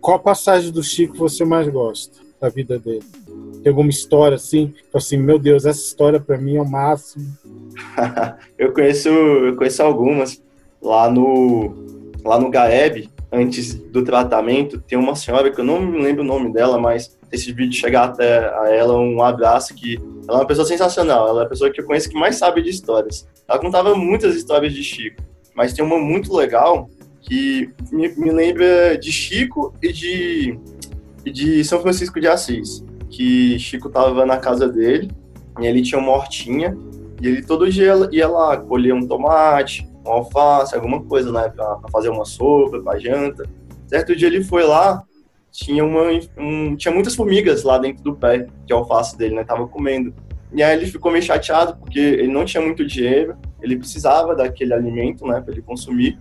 Qual 0.00 0.18
passagem 0.18 0.70
do 0.70 0.82
Chico 0.82 1.16
você 1.16 1.44
mais 1.44 1.66
gosta 1.68 2.18
da 2.40 2.48
vida 2.48 2.78
dele? 2.78 3.04
Tem 3.62 3.70
alguma 3.70 3.90
história 3.90 4.36
assim, 4.36 4.72
assim, 4.94 5.16
meu 5.16 5.38
Deus, 5.38 5.64
essa 5.64 5.80
história 5.80 6.20
para 6.20 6.38
mim 6.38 6.56
é 6.56 6.62
o 6.62 6.68
máximo. 6.68 7.26
eu 8.58 8.72
conheço, 8.72 9.08
eu 9.08 9.56
conheço 9.56 9.82
algumas 9.82 10.42
lá 10.80 11.10
no 11.10 11.99
lá 12.24 12.38
no 12.38 12.50
Gaeb, 12.50 13.08
antes 13.32 13.74
do 13.74 14.04
tratamento, 14.04 14.80
tem 14.80 14.98
uma 14.98 15.14
senhora 15.14 15.50
que 15.50 15.60
eu 15.60 15.64
não 15.64 15.80
me 15.80 16.02
lembro 16.02 16.22
o 16.22 16.26
nome 16.26 16.52
dela, 16.52 16.78
mas 16.78 17.18
esse 17.30 17.52
vídeo 17.52 17.72
chegar 17.72 18.04
até 18.04 18.38
a 18.58 18.68
ela, 18.70 18.98
um 18.98 19.22
abraço 19.22 19.74
que 19.74 19.96
ela 20.28 20.38
é 20.38 20.40
uma 20.40 20.46
pessoa 20.46 20.66
sensacional, 20.66 21.28
ela 21.28 21.42
é 21.42 21.44
a 21.46 21.48
pessoa 21.48 21.70
que 21.70 21.80
eu 21.80 21.86
conheço 21.86 22.08
que 22.08 22.18
mais 22.18 22.36
sabe 22.36 22.62
de 22.62 22.70
histórias. 22.70 23.26
Ela 23.48 23.58
contava 23.58 23.94
muitas 23.94 24.34
histórias 24.34 24.72
de 24.72 24.82
Chico, 24.82 25.22
mas 25.54 25.72
tem 25.72 25.84
uma 25.84 25.98
muito 25.98 26.34
legal 26.34 26.88
que 27.20 27.70
me, 27.92 28.08
me 28.16 28.30
lembra 28.30 28.96
de 28.98 29.12
Chico 29.12 29.74
e 29.82 29.92
de, 29.92 30.58
de 31.24 31.64
São 31.64 31.80
Francisco 31.80 32.20
de 32.20 32.26
Assis, 32.26 32.84
que 33.08 33.58
Chico 33.58 33.88
estava 33.88 34.24
na 34.24 34.38
casa 34.38 34.68
dele 34.68 35.10
e 35.60 35.66
ele 35.66 35.82
tinha 35.82 36.00
uma 36.00 36.12
hortinha 36.12 36.76
e 37.20 37.26
ele 37.26 37.42
todo 37.42 37.70
dia 37.70 37.94
ia 38.10 38.28
lá 38.28 38.56
colher 38.56 38.94
um 38.94 39.06
tomate, 39.06 39.86
um 40.04 40.10
alface, 40.10 40.74
alguma 40.74 41.02
coisa, 41.02 41.30
né, 41.32 41.48
para 41.48 41.78
fazer 41.92 42.08
uma 42.08 42.24
sopa, 42.24 42.80
para 42.80 42.98
janta. 42.98 43.44
Certo 43.86 44.14
dia 44.14 44.28
ele 44.28 44.42
foi 44.42 44.64
lá, 44.64 45.02
tinha 45.50 45.84
uma 45.84 46.04
um, 46.38 46.76
tinha 46.76 46.92
muitas 46.92 47.14
formigas 47.14 47.62
lá 47.62 47.78
dentro 47.78 48.02
do 48.02 48.14
pé 48.14 48.46
de 48.64 48.72
alface 48.72 49.16
dele, 49.16 49.34
né, 49.34 49.44
tava 49.44 49.66
comendo. 49.66 50.14
E 50.52 50.62
aí 50.62 50.76
ele 50.76 50.86
ficou 50.86 51.12
meio 51.12 51.22
chateado 51.22 51.76
porque 51.76 51.98
ele 51.98 52.32
não 52.32 52.44
tinha 52.44 52.62
muito 52.62 52.84
dinheiro, 52.84 53.36
ele 53.62 53.76
precisava 53.76 54.34
daquele 54.34 54.74
alimento, 54.74 55.26
né, 55.26 55.40
para 55.40 55.52
ele 55.52 55.62
consumir. 55.62 56.18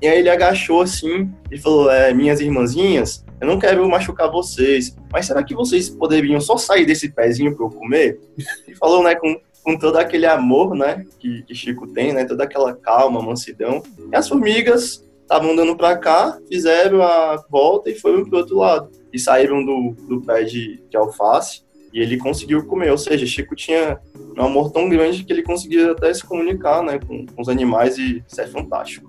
E 0.00 0.08
aí 0.08 0.18
ele 0.18 0.28
agachou 0.30 0.80
assim 0.80 1.32
e 1.50 1.58
falou: 1.58 1.90
é, 1.90 2.12
minhas 2.12 2.40
irmãzinhas, 2.40 3.24
eu 3.40 3.46
não 3.46 3.58
quero 3.58 3.88
machucar 3.88 4.30
vocês, 4.30 4.96
mas 5.12 5.26
será 5.26 5.42
que 5.42 5.54
vocês 5.54 5.88
poderiam 5.88 6.40
só 6.40 6.56
sair 6.56 6.84
desse 6.84 7.08
pezinho 7.08 7.54
para 7.56 7.66
eu 7.66 7.70
comer? 7.70 8.20
E 8.66 8.74
falou, 8.74 9.02
né, 9.02 9.14
com 9.14 9.40
com 9.62 9.78
todo 9.78 9.96
aquele 9.96 10.26
amor, 10.26 10.74
né, 10.74 11.04
que, 11.18 11.42
que 11.42 11.54
Chico 11.54 11.86
tem, 11.86 12.12
né, 12.12 12.24
toda 12.24 12.44
aquela 12.44 12.74
calma, 12.74 13.22
mansidão. 13.22 13.82
E 14.10 14.16
as 14.16 14.28
formigas 14.28 15.06
estavam 15.22 15.52
andando 15.52 15.76
para 15.76 15.96
cá, 15.96 16.38
fizeram 16.48 17.02
a 17.02 17.42
volta 17.48 17.88
e 17.90 17.94
foram 17.94 18.24
pro 18.24 18.38
outro 18.38 18.56
lado. 18.58 18.90
E 19.12 19.18
saíram 19.18 19.64
do, 19.64 19.94
do 20.08 20.20
pé 20.22 20.42
de, 20.42 20.82
de 20.90 20.96
alface 20.96 21.62
e 21.92 22.00
ele 22.00 22.16
conseguiu 22.16 22.64
comer. 22.66 22.90
Ou 22.90 22.98
seja, 22.98 23.26
Chico 23.26 23.54
tinha 23.54 23.98
um 24.36 24.42
amor 24.42 24.70
tão 24.72 24.88
grande 24.88 25.24
que 25.24 25.32
ele 25.32 25.42
conseguia 25.42 25.92
até 25.92 26.12
se 26.12 26.24
comunicar 26.24 26.82
né, 26.82 26.98
com, 26.98 27.26
com 27.26 27.42
os 27.42 27.48
animais 27.48 27.98
e 27.98 28.22
isso 28.26 28.40
é 28.40 28.46
fantástico. 28.46 29.08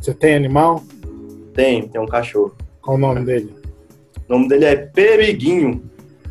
Você 0.00 0.14
tem 0.14 0.34
animal? 0.34 0.82
Tem, 1.54 1.88
tem 1.88 2.00
um 2.00 2.06
cachorro. 2.06 2.54
Qual 2.80 2.96
o 2.96 3.00
nome 3.00 3.24
dele? 3.24 3.54
O 4.28 4.32
nome 4.32 4.48
dele 4.48 4.64
é 4.66 4.76
Periguinho. 4.76 5.82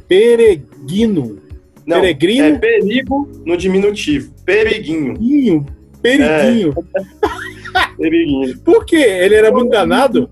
Peregrino. 0.08 1.47
Não, 1.88 2.02
Peregrino? 2.02 2.46
é 2.48 2.60
perigo 2.60 3.32
no 3.46 3.56
diminutivo. 3.56 4.34
Periguinho. 4.46 5.14
Periguinho. 5.14 5.66
Periguinho. 6.02 6.76
É. 6.94 7.88
Periguinho. 7.98 8.60
Por 8.60 8.86
quê? 8.86 8.98
Ele 8.98 9.36
era 9.36 9.50
muito 9.52 9.72
danado? 9.72 10.30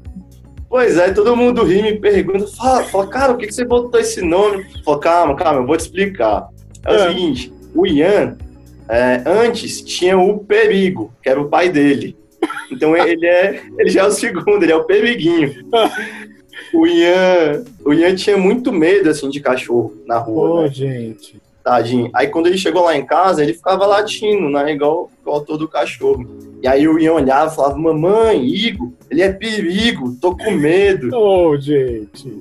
Pois 0.69 0.97
é, 0.97 1.11
todo 1.13 1.37
mundo 1.37 1.63
ri, 1.63 1.81
me 1.81 1.97
pergunta, 1.97 2.45
fala, 2.47 2.83
fala 2.83 3.07
cara, 3.07 3.33
por 3.33 3.39
que, 3.39 3.47
que 3.47 3.55
você 3.55 3.63
botou 3.63 3.97
esse 3.97 4.21
nome? 4.21 4.65
Fala, 4.83 4.99
calma, 4.99 5.35
calma, 5.35 5.61
eu 5.61 5.65
vou 5.65 5.77
te 5.77 5.81
explicar. 5.81 6.49
É, 6.85 6.93
é. 6.93 6.95
o 6.95 7.07
seguinte, 7.07 7.53
o 7.73 7.87
Ian, 7.87 8.37
é, 8.89 9.23
antes 9.25 9.81
tinha 9.81 10.17
o 10.17 10.39
Perigo, 10.39 11.13
que 11.23 11.29
era 11.29 11.39
o 11.39 11.47
pai 11.47 11.69
dele. 11.69 12.17
Então 12.69 12.95
ele 12.97 13.25
é, 13.25 13.63
ele 13.79 13.89
já 13.89 14.01
é 14.01 14.07
o 14.07 14.11
segundo, 14.11 14.63
ele 14.63 14.71
é 14.71 14.75
o 14.75 14.83
Periguinho. 14.83 15.53
o 16.73 16.85
Ian, 16.85 17.63
o 17.85 17.93
Ian 17.93 18.15
tinha 18.15 18.37
muito 18.37 18.73
medo 18.73 19.09
assim 19.09 19.29
de 19.29 19.39
cachorro 19.39 19.95
na 20.05 20.17
rua. 20.17 20.49
Ô, 20.49 20.61
né? 20.63 20.69
gente. 20.69 21.41
Tadinho. 21.65 22.12
Aí 22.13 22.28
quando 22.28 22.45
ele 22.45 22.60
chegou 22.60 22.84
lá 22.84 22.95
em 22.95 23.04
casa, 23.04 23.41
ele 23.41 23.51
ficava 23.51 23.88
latindo, 23.88 24.51
né? 24.51 24.71
Igual, 24.71 25.10
igual 25.19 25.41
todo 25.41 25.67
cachorro. 25.67 26.23
E 26.62 26.67
aí 26.67 26.88
o 26.88 26.99
Ian 26.99 27.13
olhava 27.13 27.51
e 27.51 27.56
falava, 27.56 27.75
mamãe, 27.75 28.45
Igor, 28.45 28.91
ele 29.10 29.23
é 29.23 29.34
perigo, 29.34 30.15
tô 30.21 30.38
com 30.38 30.51
medo. 30.51 31.10
Ô, 31.17 31.49
oh, 31.49 31.58
gente. 31.58 32.38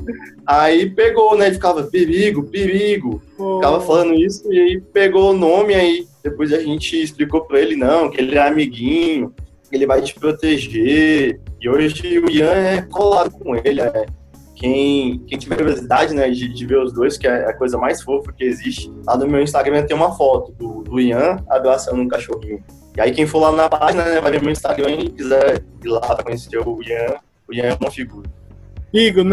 Aí 0.47 0.91
pegou, 0.91 1.39
né? 1.39 1.47
Ele 1.47 1.55
ficava, 1.55 1.85
perigo, 1.85 2.43
perigo. 2.43 3.23
Oh. 3.39 3.57
Ficava 3.57 3.81
falando 3.81 4.13
isso 4.13 4.53
e 4.53 4.61
aí 4.61 4.81
pegou 4.93 5.31
o 5.31 5.37
nome 5.37 5.75
aí. 5.75 6.07
Depois 6.23 6.53
a 6.53 6.61
gente 6.61 7.03
explicou 7.03 7.47
pra 7.47 7.59
ele, 7.59 7.77
não, 7.77 8.11
que 8.11 8.21
ele 8.21 8.37
é 8.37 8.47
amiguinho, 8.47 9.33
que 9.71 9.75
ele 9.75 9.87
vai 9.87 10.03
te 10.03 10.15
proteger. 10.15 11.41
E 11.59 11.67
hoje 11.67 12.19
o 12.19 12.31
Ian 12.31 12.53
é 12.53 12.83
colado 12.83 13.31
com 13.31 13.57
ele, 13.57 13.81
é 13.81 14.05
quem, 14.55 15.19
quem 15.27 15.39
tiver 15.39 15.57
curiosidade, 15.57 16.15
né, 16.15 16.31
de, 16.31 16.49
de, 16.49 16.67
ver 16.67 16.79
os 16.79 16.93
dois, 16.93 17.19
que 17.19 17.27
é 17.27 17.49
a 17.49 17.53
coisa 17.53 17.77
mais 17.77 18.03
fofa 18.03 18.33
que 18.33 18.45
existe, 18.45 18.93
lá 19.07 19.17
no 19.17 19.27
meu 19.27 19.43
Instagram 19.43 19.85
tem 19.85 19.97
uma 19.97 20.17
foto 20.17 20.53
do, 20.53 20.83
do 20.83 21.01
Ian 21.01 21.39
abraçando 21.49 22.01
um 22.01 22.09
cachorrinho. 22.09 22.63
E 22.97 23.01
aí 23.01 23.13
quem 23.13 23.27
for 23.27 23.41
lá 23.41 23.53
na 23.53 23.69
página, 23.69 24.05
né, 24.05 24.21
vai 24.21 24.31
ver 24.31 24.41
meu 24.41 24.53
Instagram 24.53 24.91
e 24.93 25.11
quiser 25.11 25.65
ir 25.85 25.89
lá 25.89 26.01
para 26.01 26.23
conhecer 26.23 26.59
o 26.59 26.83
Ian, 26.83 27.17
o 27.49 27.55
Ian 27.55 27.65
é 27.65 27.77
uma 27.81 27.91
figura. 27.91 28.29
Igor, 28.93 29.25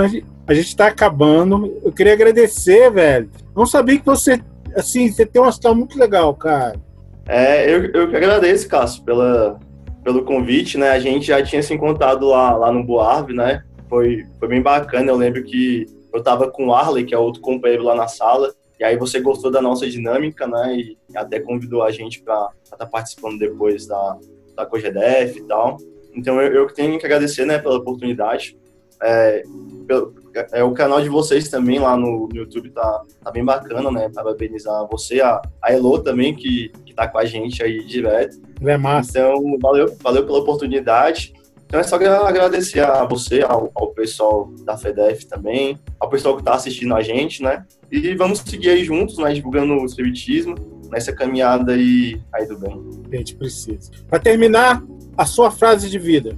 a 0.47 0.53
gente 0.55 0.67
está 0.67 0.87
acabando. 0.87 1.79
Eu 1.83 1.91
queria 1.91 2.13
agradecer, 2.13 2.91
velho. 2.91 3.29
Não 3.55 3.67
sabia 3.67 3.99
que 3.99 4.05
você, 4.05 4.41
assim, 4.75 5.11
você 5.11 5.23
tem 5.23 5.39
uma 5.39 5.51
história 5.51 5.77
muito 5.77 5.99
legal, 5.99 6.33
cara. 6.33 6.79
É, 7.27 7.71
eu, 7.71 7.85
eu 7.91 8.03
agradeço, 8.03 8.67
Cássio, 8.67 9.03
pela, 9.03 9.59
pelo 10.03 10.23
convite, 10.23 10.79
né? 10.79 10.89
A 10.89 10.99
gente 10.99 11.27
já 11.27 11.43
tinha 11.43 11.61
se 11.61 11.71
encontrado 11.73 12.27
lá, 12.27 12.55
lá 12.55 12.71
no 12.71 12.83
Boarve, 12.83 13.33
né? 13.33 13.63
Foi, 13.91 14.25
foi 14.39 14.47
bem 14.47 14.61
bacana. 14.61 15.11
Eu 15.11 15.17
lembro 15.17 15.43
que 15.43 15.85
eu 16.13 16.23
tava 16.23 16.49
com 16.49 16.67
o 16.67 16.73
Arley, 16.73 17.05
que 17.05 17.13
é 17.13 17.17
outro 17.17 17.41
companheiro 17.41 17.83
lá 17.83 17.93
na 17.93 18.07
sala, 18.07 18.53
e 18.79 18.85
aí 18.85 18.95
você 18.95 19.19
gostou 19.19 19.51
da 19.51 19.61
nossa 19.61 19.87
dinâmica, 19.87 20.47
né? 20.47 20.77
E 20.77 20.97
até 21.13 21.41
convidou 21.41 21.83
a 21.83 21.91
gente 21.91 22.23
para 22.23 22.49
estar 22.63 22.77
tá 22.77 22.85
participando 22.85 23.37
depois 23.37 23.85
da, 23.85 24.17
da 24.55 24.65
COGEDEF 24.65 25.39
e 25.39 25.43
tal. 25.43 25.77
Então 26.15 26.41
eu, 26.41 26.53
eu 26.53 26.67
tenho 26.67 26.97
que 26.97 27.05
agradecer, 27.05 27.45
né, 27.45 27.59
pela 27.59 27.77
oportunidade. 27.77 28.57
É, 29.03 29.43
pelo, 29.87 30.13
é, 30.53 30.63
o 30.63 30.71
canal 30.73 31.01
de 31.01 31.09
vocês 31.09 31.49
também 31.49 31.79
lá 31.79 31.97
no, 31.97 32.29
no, 32.29 32.35
YouTube 32.35 32.69
tá, 32.69 33.01
tá 33.21 33.29
bem 33.29 33.43
bacana, 33.43 33.91
né? 33.91 34.09
Parabenizar 34.13 34.87
você, 34.87 35.19
a, 35.19 35.41
a 35.61 35.73
Elo 35.73 35.99
também, 35.99 36.33
que, 36.33 36.69
que 36.85 36.93
tá 36.93 37.07
com 37.07 37.17
a 37.17 37.25
gente 37.25 37.61
aí 37.61 37.83
direto. 37.83 38.37
É 38.63 38.77
massa. 38.77 39.19
Então, 39.19 39.59
valeu, 39.59 39.93
valeu 40.01 40.25
pela 40.25 40.39
oportunidade. 40.39 41.33
Então 41.71 41.79
é 41.79 41.83
só 41.83 41.95
agradecer 41.95 42.81
a 42.81 43.05
você, 43.05 43.43
ao, 43.43 43.71
ao 43.73 43.93
pessoal 43.93 44.51
da 44.65 44.77
FEDEF 44.77 45.25
também, 45.25 45.79
ao 45.97 46.09
pessoal 46.09 46.35
que 46.35 46.41
está 46.41 46.53
assistindo 46.53 46.93
a 46.93 47.01
gente, 47.01 47.41
né? 47.41 47.65
E 47.89 48.13
vamos 48.13 48.39
seguir 48.39 48.71
aí 48.71 48.83
juntos, 48.83 49.17
né? 49.17 49.31
Divulgando 49.31 49.75
o 49.75 49.85
espiritismo 49.85 50.53
nessa 50.91 51.13
caminhada 51.13 51.71
aí, 51.71 52.21
aí 52.33 52.45
do 52.45 52.59
bem. 52.59 52.77
A 53.13 53.15
gente 53.15 53.37
precisa. 53.37 53.89
Para 54.09 54.19
terminar, 54.19 54.83
a 55.15 55.25
sua 55.25 55.49
frase 55.49 55.89
de 55.89 55.97
vida. 55.97 56.35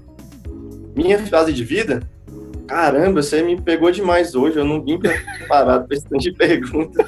Minha 0.96 1.17
frase 1.17 1.52
de 1.52 1.63
vida? 1.63 2.04
Caramba, 2.67 3.24
você 3.24 3.41
me 3.41 3.60
pegou 3.60 3.89
demais 3.89 4.36
hoje. 4.36 4.58
Eu 4.58 4.65
não 4.65 4.84
vim 4.84 5.00
preparado 5.00 5.88
para 5.88 5.98
esse 5.98 6.06
tipo 6.06 6.19
de 6.19 6.32
pergunta. 6.32 7.04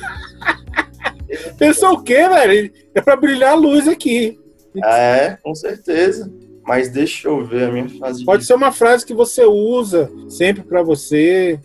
Pensou 1.59 1.91
o 1.91 2.01
quê, 2.01 2.27
velho? 2.27 2.73
É 2.95 3.01
para 3.01 3.15
brilhar 3.17 3.51
a 3.51 3.55
luz 3.55 3.88
aqui. 3.88 4.39
É, 4.83 5.38
com 5.43 5.53
certeza. 5.53 6.27
Mas 6.65 6.89
deixa 6.89 7.28
eu 7.28 7.45
ver 7.45 7.69
a 7.69 7.71
minha 7.71 7.88
frase. 7.88 8.25
Pode 8.25 8.41
de... 8.41 8.47
ser 8.47 8.56
uma 8.56 8.71
frase 8.71 9.06
que 9.06 9.13
você 9.13 9.45
usa 9.45 10.12
sempre 10.28 10.63
para 10.63 10.82
você, 10.82 11.60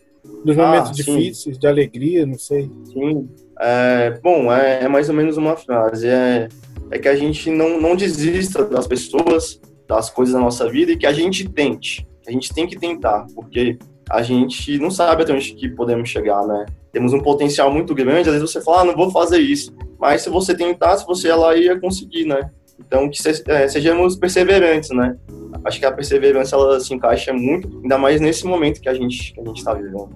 nos 0.45 0.59
ah, 0.59 0.67
momentos 0.67 0.93
difíceis, 0.93 1.59
de 1.59 1.67
alegria, 1.67 2.27
não 2.27 2.39
sei. 2.39 2.71
Sim. 2.93 3.29
É, 3.59 4.19
bom, 4.23 4.53
é, 4.53 4.85
é, 4.85 4.89
mais 4.89 5.09
ou 5.09 5.15
menos 5.15 5.37
uma 5.37 5.57
frase. 5.57 6.07
É, 6.07 6.49
é 6.91 6.99
que 6.99 7.09
a 7.09 7.17
gente 7.17 7.51
não, 7.51 7.81
não 7.81 7.97
desista 7.97 8.65
das 8.65 8.87
pessoas, 8.87 9.61
das 9.87 10.11
coisas 10.11 10.35
da 10.35 10.41
nossa 10.41 10.69
vida 10.69 10.93
e 10.93 10.97
que 10.97 11.07
a 11.07 11.13
gente 11.13 11.49
tente. 11.49 12.07
A 12.27 12.31
gente 12.31 12.53
tem 12.53 12.67
que 12.67 12.79
tentar, 12.79 13.27
porque 13.35 13.79
a 14.09 14.23
gente 14.23 14.79
não 14.79 14.91
sabe 14.91 15.23
até 15.23 15.33
onde 15.33 15.53
que 15.55 15.69
podemos 15.69 16.09
chegar, 16.09 16.47
né? 16.47 16.67
Temos 16.93 17.13
um 17.13 17.21
potencial 17.21 17.73
muito 17.73 17.95
grande, 17.95 18.29
às 18.29 18.35
vezes 18.35 18.51
você 18.51 18.61
fala, 18.61 18.81
ah, 18.81 18.85
não 18.85 18.97
vou 18.97 19.11
fazer 19.11 19.39
isso. 19.39 19.73
Mas 19.99 20.23
se 20.23 20.31
você 20.31 20.55
tentar, 20.55 20.97
se 20.97 21.07
você 21.07 21.29
ela 21.29 21.57
ia 21.57 21.79
conseguir, 21.79 22.25
né? 22.25 22.51
Então, 22.87 23.09
que 23.09 23.23
se, 23.23 23.43
é, 23.47 23.69
sejamos 23.69 24.17
perseverantes, 24.17 24.91
né? 24.91 25.17
Acho 25.65 25.79
que 25.79 25.87
a 25.87 25.93
perseverança 25.93 26.57
ela 26.57 26.81
se 26.81 26.93
encaixa 26.95 27.33
muito, 27.33 27.81
ainda 27.83 27.99
mais 27.99 28.21
nesse 28.21 28.47
momento 28.47 28.81
que 28.81 28.89
a 28.89 28.95
gente 28.95 29.35
que 29.35 29.41
a 29.41 29.45
gente 29.45 29.59
está 29.59 29.75
vivendo. 29.75 30.09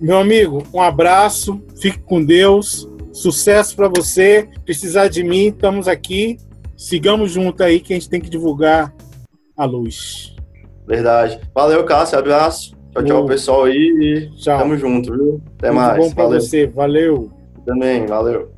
Meu 0.00 0.16
amigo, 0.16 0.62
um 0.72 0.80
abraço, 0.80 1.62
fique 1.80 1.98
com 1.98 2.24
Deus, 2.24 2.88
sucesso 3.12 3.76
para 3.76 3.88
você. 3.88 4.48
Precisar 4.64 5.08
de 5.08 5.22
mim, 5.22 5.48
estamos 5.48 5.88
aqui. 5.88 6.38
Sigamos 6.76 7.32
junto 7.32 7.62
aí 7.62 7.80
que 7.80 7.92
a 7.92 7.96
gente 7.96 8.08
tem 8.08 8.20
que 8.20 8.30
divulgar 8.30 8.94
a 9.54 9.64
luz. 9.66 10.34
Verdade. 10.86 11.38
Valeu, 11.54 11.84
Cássio. 11.84 12.18
Abraço. 12.18 12.74
Tchau, 12.92 13.04
tchau, 13.04 13.26
pessoal 13.26 13.64
aí. 13.64 14.30
Tchau. 14.36 14.58
Tamo 14.58 14.76
junto, 14.78 15.12
viu? 15.12 15.42
Até 15.58 15.70
Muito 15.70 15.80
mais. 15.80 15.98
bom 15.98 16.14
para 16.14 16.26
você. 16.26 16.66
Valeu. 16.66 17.30
Também, 17.66 18.06
valeu. 18.06 18.50